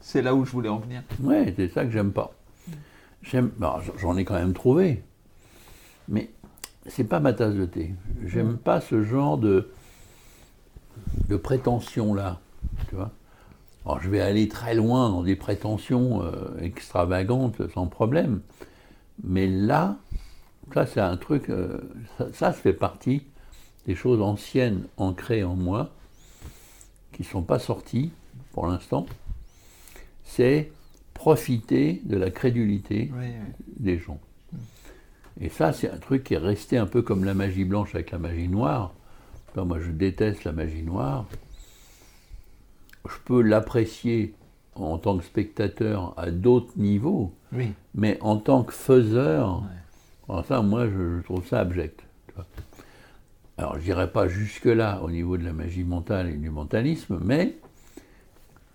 C'est 0.00 0.22
là 0.22 0.34
où 0.34 0.44
je 0.46 0.52
voulais 0.52 0.68
en 0.70 0.78
venir. 0.78 1.02
Ouais, 1.20 1.52
c'est 1.56 1.68
ça 1.68 1.84
que 1.84 1.90
j'aime 1.90 2.12
pas. 2.12 2.32
J'aime, 3.22 3.50
bah, 3.58 3.80
j'en 3.98 4.16
ai 4.16 4.24
quand 4.24 4.34
même 4.36 4.54
trouvé, 4.54 5.02
mais 6.08 6.30
c'est 6.86 7.04
pas 7.04 7.20
ma 7.20 7.32
tasse 7.34 7.54
de 7.54 7.66
thé. 7.66 7.94
J'aime 8.24 8.56
pas 8.56 8.80
ce 8.80 9.02
genre 9.02 9.36
de 9.36 9.70
de 11.28 11.36
prétention 11.36 12.14
là, 12.14 12.38
tu 12.38 12.38
vois. 12.38 12.47
Alors 13.84 14.00
je 14.00 14.08
vais 14.08 14.20
aller 14.20 14.48
très 14.48 14.74
loin 14.74 15.08
dans 15.10 15.22
des 15.22 15.36
prétentions 15.36 16.22
euh, 16.22 16.58
extravagantes 16.60 17.70
sans 17.72 17.86
problème, 17.86 18.40
mais 19.24 19.46
là, 19.46 19.96
ça 20.74 20.86
c'est 20.86 21.00
un 21.00 21.16
truc, 21.16 21.48
euh, 21.48 21.78
ça, 22.32 22.52
fait 22.52 22.72
partie 22.72 23.22
des 23.86 23.94
choses 23.94 24.20
anciennes 24.20 24.84
ancrées 24.96 25.44
en 25.44 25.54
moi 25.54 25.90
qui 27.12 27.24
sont 27.24 27.42
pas 27.42 27.58
sorties 27.58 28.10
pour 28.52 28.66
l'instant. 28.66 29.06
C'est 30.24 30.70
profiter 31.14 32.00
de 32.04 32.16
la 32.16 32.30
crédulité 32.30 33.10
Oui, 33.18 33.26
des 33.78 33.98
gens. 33.98 34.20
Et 35.40 35.48
ça, 35.48 35.72
c'est 35.72 35.90
un 35.90 35.98
truc 35.98 36.24
qui 36.24 36.34
est 36.34 36.38
resté 36.38 36.78
un 36.78 36.86
peu 36.86 37.02
comme 37.02 37.24
la 37.24 37.34
magie 37.34 37.64
blanche 37.64 37.94
avec 37.94 38.10
la 38.10 38.18
magie 38.18 38.48
noire. 38.48 38.92
Moi, 39.56 39.80
je 39.80 39.90
déteste 39.90 40.44
la 40.44 40.52
magie 40.52 40.82
noire. 40.82 41.26
Je 43.08 43.14
peux 43.24 43.40
l'apprécier 43.42 44.34
en 44.74 44.98
tant 44.98 45.18
que 45.18 45.24
spectateur 45.24 46.14
à 46.16 46.30
d'autres 46.30 46.72
niveaux, 46.76 47.32
oui. 47.52 47.72
mais 47.94 48.18
en 48.20 48.36
tant 48.36 48.62
que 48.62 48.72
faiseur, 48.72 49.62
Ouais. 49.62 49.68
alors 50.34 50.44
ça, 50.44 50.62
moi, 50.62 50.86
je, 50.86 51.18
je 51.18 51.22
trouve 51.24 51.46
ça 51.46 51.60
abject. 51.60 52.00
tu 52.28 52.34
vois. 52.34 52.46
Alors, 53.56 53.78
je 53.80 53.84
n'irai 53.86 54.10
pas 54.12 54.28
jusque-là 54.28 55.00
au 55.02 55.10
niveau 55.10 55.36
de 55.36 55.44
la 55.44 55.52
magie 55.52 55.82
mentale 55.84 56.28
et 56.28 56.34
du 56.36 56.48
mentalisme, 56.50 57.18
mais 57.24 57.56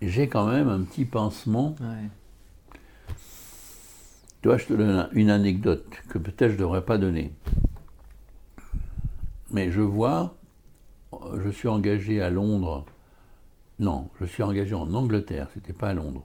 j'ai 0.02 0.28
quand 0.28 0.46
même 0.46 0.68
un 0.68 0.82
petit 0.82 1.04
pincement 1.06 1.74
Ouais. 1.80 2.08
Tu 4.42 4.48
vois, 4.48 4.58
je 4.58 4.66
te 4.66 4.74
donne 4.74 4.90
un- 4.90 5.08
une 5.12 5.30
anecdote 5.30 5.86
que 6.10 6.18
peut-être 6.18 6.50
je 6.50 6.56
ne 6.56 6.60
devrais 6.60 6.84
pas 6.84 6.98
donner. 6.98 7.32
Mais 9.50 9.70
je 9.70 9.80
vois, 9.80 10.34
je 11.42 11.48
suis 11.48 11.68
engagé 11.68 12.20
à 12.20 12.28
Londres. 12.28 12.84
Non, 13.80 14.08
je 14.20 14.24
suis 14.24 14.42
engagé 14.42 14.74
en 14.74 14.92
Angleterre, 14.94 15.48
c'était 15.52 15.72
pas 15.72 15.88
à 15.88 15.94
Londres. 15.94 16.24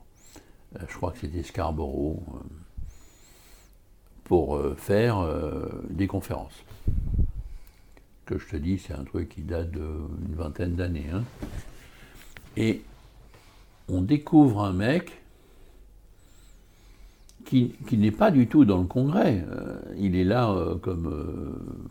Euh, 0.75 0.85
Je 0.88 0.95
crois 0.95 1.12
que 1.12 1.17
c'était 1.19 1.41
Scarborough, 1.41 2.21
euh, 2.35 2.39
pour 4.23 4.57
euh, 4.57 4.75
faire 4.75 5.25
des 5.89 6.05
conférences. 6.05 6.63
Que 8.25 8.38
je 8.38 8.47
te 8.47 8.55
dis, 8.55 8.77
c'est 8.77 8.93
un 8.93 9.03
truc 9.03 9.29
qui 9.29 9.41
date 9.41 9.71
d'une 9.71 10.35
vingtaine 10.35 10.75
d'années. 10.75 11.09
hein. 11.12 11.23
Et 12.55 12.83
on 13.88 14.01
découvre 14.03 14.63
un 14.63 14.73
mec 14.73 15.23
qui, 17.45 17.73
n'est 17.91 18.12
pas 18.12 18.29
du 18.29 18.45
tout 18.47 18.65
dans 18.65 18.77
le 18.77 18.85
congrès. 18.85 19.43
Il 19.97 20.15
est 20.15 20.23
là 20.23 20.55
comme, 20.83 21.89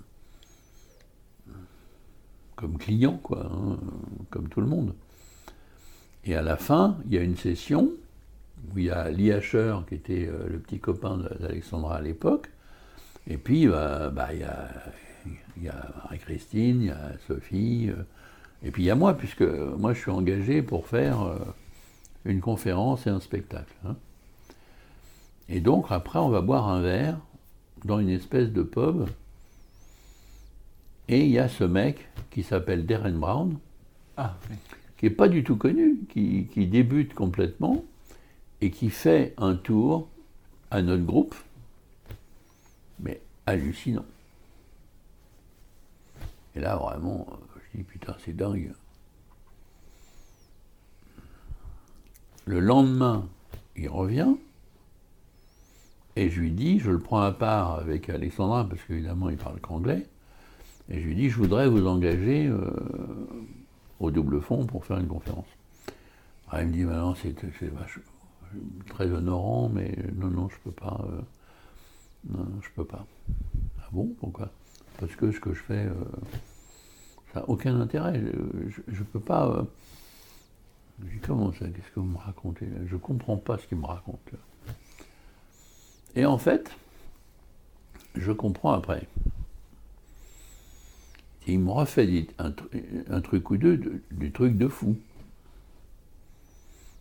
comme 2.55 2.79
client, 2.79 3.19
quoi, 3.21 3.51
hein, 3.53 3.77
comme 4.31 4.49
tout 4.49 4.61
le 4.61 4.69
monde. 4.69 4.95
Et 6.29 6.37
à 6.37 6.43
la 6.43 6.59
fin, 6.59 6.99
il 7.07 7.15
y 7.15 7.19
a 7.19 7.23
une 7.23 7.39
session 7.39 7.91
où 8.75 8.79
il 8.79 8.85
y 8.85 8.91
a 8.91 9.05
Asher, 9.35 9.77
qui 9.89 9.95
était 9.95 10.29
euh, 10.31 10.47
le 10.47 10.59
petit 10.59 10.79
copain 10.79 11.17
d'Alexandra 11.41 11.97
à 11.97 12.01
l'époque, 12.03 12.51
et 13.27 13.39
puis 13.39 13.67
euh, 13.67 14.11
bah, 14.11 14.29
il 14.35 14.41
y 14.41 15.69
a, 15.69 15.75
Marie-Christine, 16.05 16.83
il 16.83 16.87
y 16.89 16.91
a 16.91 17.13
Sophie, 17.27 17.89
euh, 17.89 18.03
et 18.63 18.71
puis 18.71 18.83
il 18.83 18.87
y 18.87 18.91
a 18.91 18.95
moi, 18.95 19.15
puisque 19.15 19.41
moi 19.41 19.95
je 19.95 20.01
suis 20.01 20.11
engagé 20.11 20.61
pour 20.61 20.87
faire 20.87 21.23
euh, 21.23 21.39
une 22.27 22.43
conférence 22.43 23.07
et 23.07 23.11
un 23.11 23.21
spectacle. 23.21 23.73
hein. 23.87 23.97
Et 25.49 25.61
donc, 25.61 25.87
après, 25.89 26.19
on 26.19 26.29
va 26.29 26.43
boire 26.43 26.69
un 26.69 26.83
verre 26.83 27.17
dans 27.87 28.01
une 28.01 28.11
espèce 28.11 28.51
de 28.53 28.63
pub. 28.63 29.09
Et 31.09 31.25
il 31.25 31.31
y 31.31 31.39
a 31.39 31.49
ce 31.49 31.65
mec 31.65 32.07
qui 32.31 32.43
s'appelle 32.43 32.85
Darren 32.85 33.13
Brown, 33.19 33.57
Ah. 34.19 34.37
Qui 34.99 35.07
n'est 35.07 35.11
pas 35.11 35.29
du 35.29 35.45
tout 35.45 35.57
connu, 35.57 36.01
qui, 36.09 36.49
qui 36.53 36.67
débute 36.67 37.15
complètement 37.15 37.85
et 38.61 38.71
qui 38.71 38.91
fait 38.91 39.33
un 39.39 39.55
tour 39.55 40.09
à 40.71 40.83
notre 40.83 41.05
groupe, 41.05 41.35
mais 43.01 43.21
hallucinant. 43.47 44.05
Et 46.57 46.61
là, 46.61 46.77
vraiment, 46.77 47.27
je 47.73 47.79
dis 47.79 47.85
putain, 47.85 48.17
c'est 48.25 48.37
dingue. 48.37 48.73
Le 52.45 52.59
lendemain, 52.59 53.29
il 53.77 53.89
revient. 53.89 54.35
Et 56.17 56.31
je 56.31 56.41
lui 56.41 56.51
dis, 56.51 56.81
je 56.81 56.91
le 56.91 56.99
prends 56.99 57.21
à 57.21 57.31
part 57.31 57.75
avec 57.75 58.11
Alexandra, 58.11 58.69
parce 58.69 58.83
qu'évidemment, 58.83 59.31
il 59.31 59.37
parle 59.37 59.61
qu'anglais. 59.61 60.05
Et 60.89 61.01
je 61.01 61.07
lui 61.07 61.15
dis, 61.15 61.31
je 61.31 61.37
voudrais 61.37 61.69
vous 61.69 61.87
engager 61.87 62.49
euh, 62.49 62.71
au 64.01 64.11
double 64.11 64.41
fond 64.41 64.65
pour 64.67 64.85
faire 64.85 64.99
une 64.99 65.09
conférence. 65.09 65.47
Ah, 66.51 66.63
il 66.63 66.69
me 66.69 66.73
dit, 66.73 66.85
maintenant, 66.85 67.15
c'est 67.15 67.35
c'est 67.59 67.71
très 68.89 69.11
honorant, 69.11 69.69
mais 69.69 69.95
non, 70.17 70.29
non, 70.29 70.49
je 70.49 70.57
peux 70.65 70.71
pas. 70.73 71.01
euh, 71.11 71.21
non, 72.31 72.39
non, 72.45 72.61
je 72.63 72.69
peux 72.75 72.85
pas. 72.85 73.05
Ah 73.81 73.89
bon, 73.93 74.09
pourquoi? 74.21 74.51
Parce 74.99 75.15
que 75.15 75.31
ce 75.33 75.41
que 75.41 75.53
je 75.53 75.63
fais, 75.63 75.85
euh, 75.87 75.95
ça 77.33 77.41
n'a 77.41 77.49
aucun 77.49 77.79
intérêt. 77.81 78.21
Je 78.89 78.99
ne 78.99 79.05
peux 79.05 79.21
pas. 79.21 79.47
euh, 79.49 79.63
Je 81.05 81.11
dis 81.13 81.21
comment 81.21 81.53
ça 81.53 81.67
Qu'est-ce 81.69 81.91
que 81.95 82.01
vous 82.01 82.07
me 82.07 82.19
racontez? 82.19 82.67
Là 82.67 82.79
Je 82.87 82.97
comprends 82.97 83.37
pas 83.37 83.59
ce 83.59 83.67
qu'il 83.67 83.79
me 83.79 83.87
raconte. 83.87 84.19
Et 86.17 86.25
en 86.25 86.39
fait, 86.39 86.71
je 88.15 88.33
comprends 88.33 88.73
après. 88.73 89.07
Il 91.49 91.59
me 91.61 91.71
refait 91.73 92.27
un, 92.39 92.51
tru- 92.51 92.69
un 93.11 93.21
truc 93.21 93.51
ou 93.51 93.57
deux, 93.57 93.77
de- 93.77 94.01
du 94.13 94.31
truc 94.31 94.57
de 94.57 94.69
fou. 94.69 94.97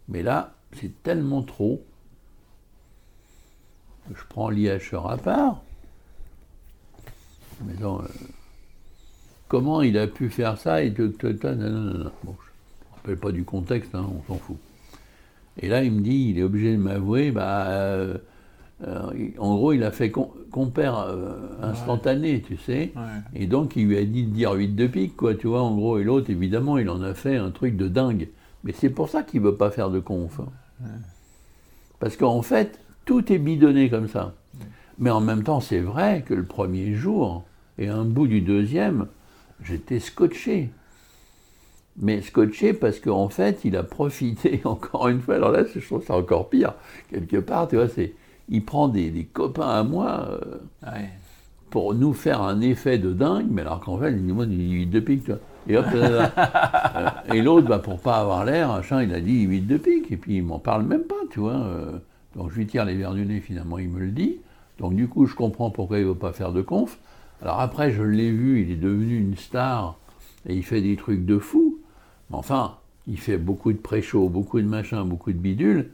Mais 0.07 0.23
là, 0.23 0.55
c'est 0.73 1.03
tellement 1.03 1.43
trop. 1.43 1.83
Je 4.09 4.23
prends 4.29 4.49
l'IHR 4.49 5.05
à 5.07 5.17
part. 5.17 5.61
Mais 7.65 7.73
non, 7.79 8.01
euh, 8.01 8.07
comment 9.47 9.81
il 9.81 9.97
a 9.97 10.07
pu 10.07 10.29
faire 10.29 10.57
ça 10.57 10.83
et 10.83 10.93
que... 10.93 11.07
que- 11.07 11.27
que- 11.27 11.47
non, 11.47 11.69
non, 11.69 11.91
je 11.93 12.27
ne 12.27 12.31
me 12.31 12.35
rappelle 12.95 13.17
pas 13.17 13.31
du 13.31 13.43
contexte, 13.43 13.93
hein, 13.95 14.07
on 14.09 14.23
s'en 14.27 14.39
fout. 14.39 14.57
Et 15.59 15.67
là, 15.69 15.83
il 15.83 15.91
me 15.91 16.01
dit, 16.01 16.29
il 16.29 16.39
est 16.39 16.43
obligé 16.43 16.71
de 16.73 16.77
m'avouer, 16.81 17.31
bah, 17.31 17.67
euh, 17.69 18.17
euh, 18.85 19.11
en 19.39 19.55
gros, 19.55 19.73
il 19.73 19.83
a 19.83 19.91
fait 19.91 20.11
com- 20.11 20.27
compère 20.51 20.97
euh, 20.99 21.35
instantané, 21.63 22.41
tu 22.41 22.57
sais. 22.57 22.91
Ouais. 22.95 23.01
Et 23.41 23.47
donc, 23.47 23.75
il 23.75 23.87
lui 23.87 23.97
a 23.97 24.03
dit 24.05 24.23
de 24.23 24.29
dire 24.31 24.51
8 24.53 24.75
de 24.75 24.87
pique, 24.87 25.15
quoi, 25.15 25.33
tu 25.35 25.47
vois, 25.47 25.61
en 25.63 25.75
gros. 25.75 25.97
Et 25.97 26.03
l'autre, 26.03 26.29
évidemment, 26.29 26.77
il 26.77 26.89
en 26.89 27.01
a 27.01 27.13
fait 27.13 27.37
un 27.37 27.49
truc 27.51 27.75
de 27.75 27.87
dingue. 27.87 28.29
Mais 28.63 28.73
c'est 28.73 28.89
pour 28.89 29.09
ça 29.09 29.23
qu'il 29.23 29.41
ne 29.41 29.47
veut 29.47 29.55
pas 29.55 29.71
faire 29.71 29.89
de 29.89 29.99
conf. 29.99 30.39
hein. 30.39 30.85
Parce 31.99 32.15
qu'en 32.17 32.41
fait, 32.43 32.79
tout 33.05 33.31
est 33.33 33.39
bidonné 33.39 33.89
comme 33.89 34.07
ça. 34.07 34.33
Mais 34.99 35.09
en 35.09 35.21
même 35.21 35.43
temps, 35.43 35.59
c'est 35.61 35.79
vrai 35.79 36.23
que 36.25 36.33
le 36.33 36.43
premier 36.43 36.93
jour, 36.93 37.43
et 37.77 37.87
un 37.87 38.03
bout 38.05 38.27
du 38.27 38.41
deuxième, 38.41 39.07
j'étais 39.63 39.99
scotché. 39.99 40.69
Mais 41.99 42.21
scotché 42.21 42.73
parce 42.73 42.99
qu'en 42.99 43.29
fait, 43.29 43.61
il 43.63 43.75
a 43.75 43.83
profité, 43.83 44.61
encore 44.65 45.07
une 45.07 45.21
fois, 45.21 45.35
alors 45.35 45.51
là, 45.51 45.63
je 45.73 45.79
trouve 45.79 46.03
ça 46.05 46.15
encore 46.15 46.49
pire, 46.49 46.73
quelque 47.09 47.37
part, 47.37 47.67
tu 47.67 47.75
vois, 47.75 47.87
c'est, 47.87 48.13
il 48.49 48.63
prend 48.63 48.87
des, 48.87 49.09
des 49.09 49.25
copains 49.25 49.69
à 49.69 49.83
moi, 49.83 50.27
euh, 50.29 50.57
Ouais. 50.85 51.09
pour 51.69 51.93
nous 51.93 52.13
faire 52.13 52.41
un 52.41 52.61
effet 52.61 52.97
de 52.97 53.11
dingue, 53.13 53.47
mais 53.49 53.61
alors 53.61 53.79
qu'en 53.81 53.97
fait, 53.97 54.11
il 54.11 54.25
dit, 54.25 54.31
moi, 54.31 54.45
il 54.49 54.57
dit 54.57 54.71
8 54.71 54.85
de 54.87 54.99
pique, 55.01 55.23
tu 55.25 55.31
vois. 55.31 55.39
Et 55.69 55.75
hop, 55.77 55.85
là, 55.93 56.09
là, 56.09 56.31
là. 56.35 57.23
Euh, 57.29 57.33
et 57.33 57.41
l'autre, 57.41 57.67
bah, 57.67 57.79
pour 57.79 57.99
pas 57.99 58.17
avoir 58.19 58.45
l'air, 58.45 58.69
machin, 58.69 59.03
il 59.03 59.13
a 59.13 59.19
dit 59.21 59.41
8 59.41 59.61
de 59.61 59.77
pique, 59.77 60.11
et 60.11 60.17
puis 60.17 60.37
il 60.37 60.43
m'en 60.43 60.59
parle 60.59 60.83
même 60.83 61.03
pas, 61.03 61.15
tu 61.29 61.39
vois. 61.41 61.53
euh. 61.57 61.97
Donc 62.35 62.51
je 62.51 62.55
lui 62.57 62.65
tire 62.67 62.85
les 62.85 62.95
verres 62.95 63.13
du 63.13 63.25
nez, 63.25 63.39
finalement, 63.41 63.77
il 63.77 63.89
me 63.89 63.99
le 63.99 64.11
dit. 64.11 64.37
Donc 64.79 64.95
du 64.95 65.07
coup, 65.07 65.25
je 65.25 65.35
comprends 65.35 65.69
pourquoi 65.71 65.99
il 65.99 66.05
veut 66.05 66.15
pas 66.15 66.31
faire 66.33 66.51
de 66.53 66.61
conf. 66.61 66.97
Alors 67.41 67.59
après, 67.59 67.91
je 67.91 68.01
l'ai 68.03 68.31
vu, 68.31 68.61
il 68.61 68.71
est 68.71 68.75
devenu 68.77 69.17
une 69.19 69.35
star, 69.35 69.97
et 70.47 70.55
il 70.55 70.63
fait 70.63 70.81
des 70.81 70.95
trucs 70.95 71.25
de 71.25 71.37
fou. 71.39 71.77
Mais 72.29 72.37
enfin, 72.37 72.75
il 73.07 73.19
fait 73.19 73.37
beaucoup 73.37 73.71
de 73.73 73.77
pré-show, 73.77 74.29
beaucoup 74.29 74.59
de 74.61 74.67
machin, 74.67 75.03
beaucoup 75.03 75.31
de 75.31 75.37
bidules. 75.37 75.89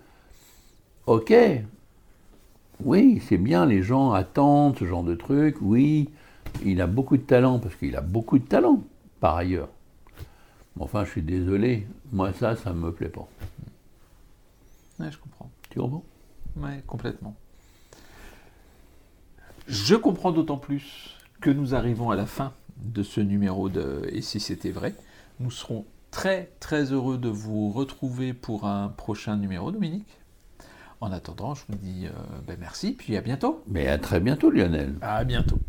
Ok, 1.07 1.33
oui, 2.85 3.21
c'est 3.27 3.37
bien, 3.37 3.65
les 3.65 3.81
gens 3.81 4.11
attendent 4.11 4.77
ce 4.77 4.85
genre 4.85 5.03
de 5.03 5.15
truc, 5.15 5.57
oui, 5.61 6.09
il 6.65 6.81
a 6.81 6.87
beaucoup 6.87 7.17
de 7.17 7.23
talent, 7.23 7.59
parce 7.59 7.75
qu'il 7.75 7.95
a 7.95 8.01
beaucoup 8.01 8.39
de 8.39 8.45
talent, 8.45 8.83
par 9.19 9.35
ailleurs. 9.35 9.69
Mais 10.75 10.83
enfin, 10.83 11.05
je 11.05 11.11
suis 11.11 11.21
désolé, 11.21 11.87
moi 12.11 12.33
ça, 12.33 12.55
ça 12.55 12.71
ne 12.71 12.79
me 12.79 12.91
plaît 12.91 13.09
pas. 13.09 13.27
Ouais, 14.99 15.11
je 15.11 15.17
comprends. 15.17 15.49
Tu 15.69 15.79
comprends? 15.79 16.03
Ouais, 16.57 16.83
complètement. 16.85 17.35
Je 19.67 19.95
comprends 19.95 20.31
d'autant 20.31 20.57
plus 20.57 21.15
que 21.41 21.49
nous 21.49 21.73
arrivons 21.73 22.09
à 22.09 22.15
la 22.15 22.25
fin 22.25 22.53
de 22.77 23.03
ce 23.03 23.21
numéro 23.21 23.69
de 23.69 24.07
Et 24.11 24.21
si 24.21 24.39
c'était 24.39 24.71
vrai. 24.71 24.95
Nous 25.39 25.51
serons 25.51 25.85
très 26.11 26.51
très 26.59 26.91
heureux 26.91 27.17
de 27.17 27.29
vous 27.29 27.71
retrouver 27.71 28.33
pour 28.33 28.67
un 28.67 28.89
prochain 28.89 29.35
numéro, 29.37 29.71
Dominique? 29.71 30.19
En 31.03 31.11
attendant, 31.11 31.53
je 31.53 31.63
vous 31.67 31.77
dis 31.77 32.07
euh, 32.07 32.11
ben, 32.47 32.55
merci, 32.57 32.93
puis 32.93 33.17
à 33.17 33.21
bientôt. 33.21 33.61
Mais 33.67 33.89
à 33.89 33.97
très 33.97 34.21
bientôt, 34.21 34.49
Lionel. 34.49 34.95
À 35.01 35.25
bientôt. 35.25 35.59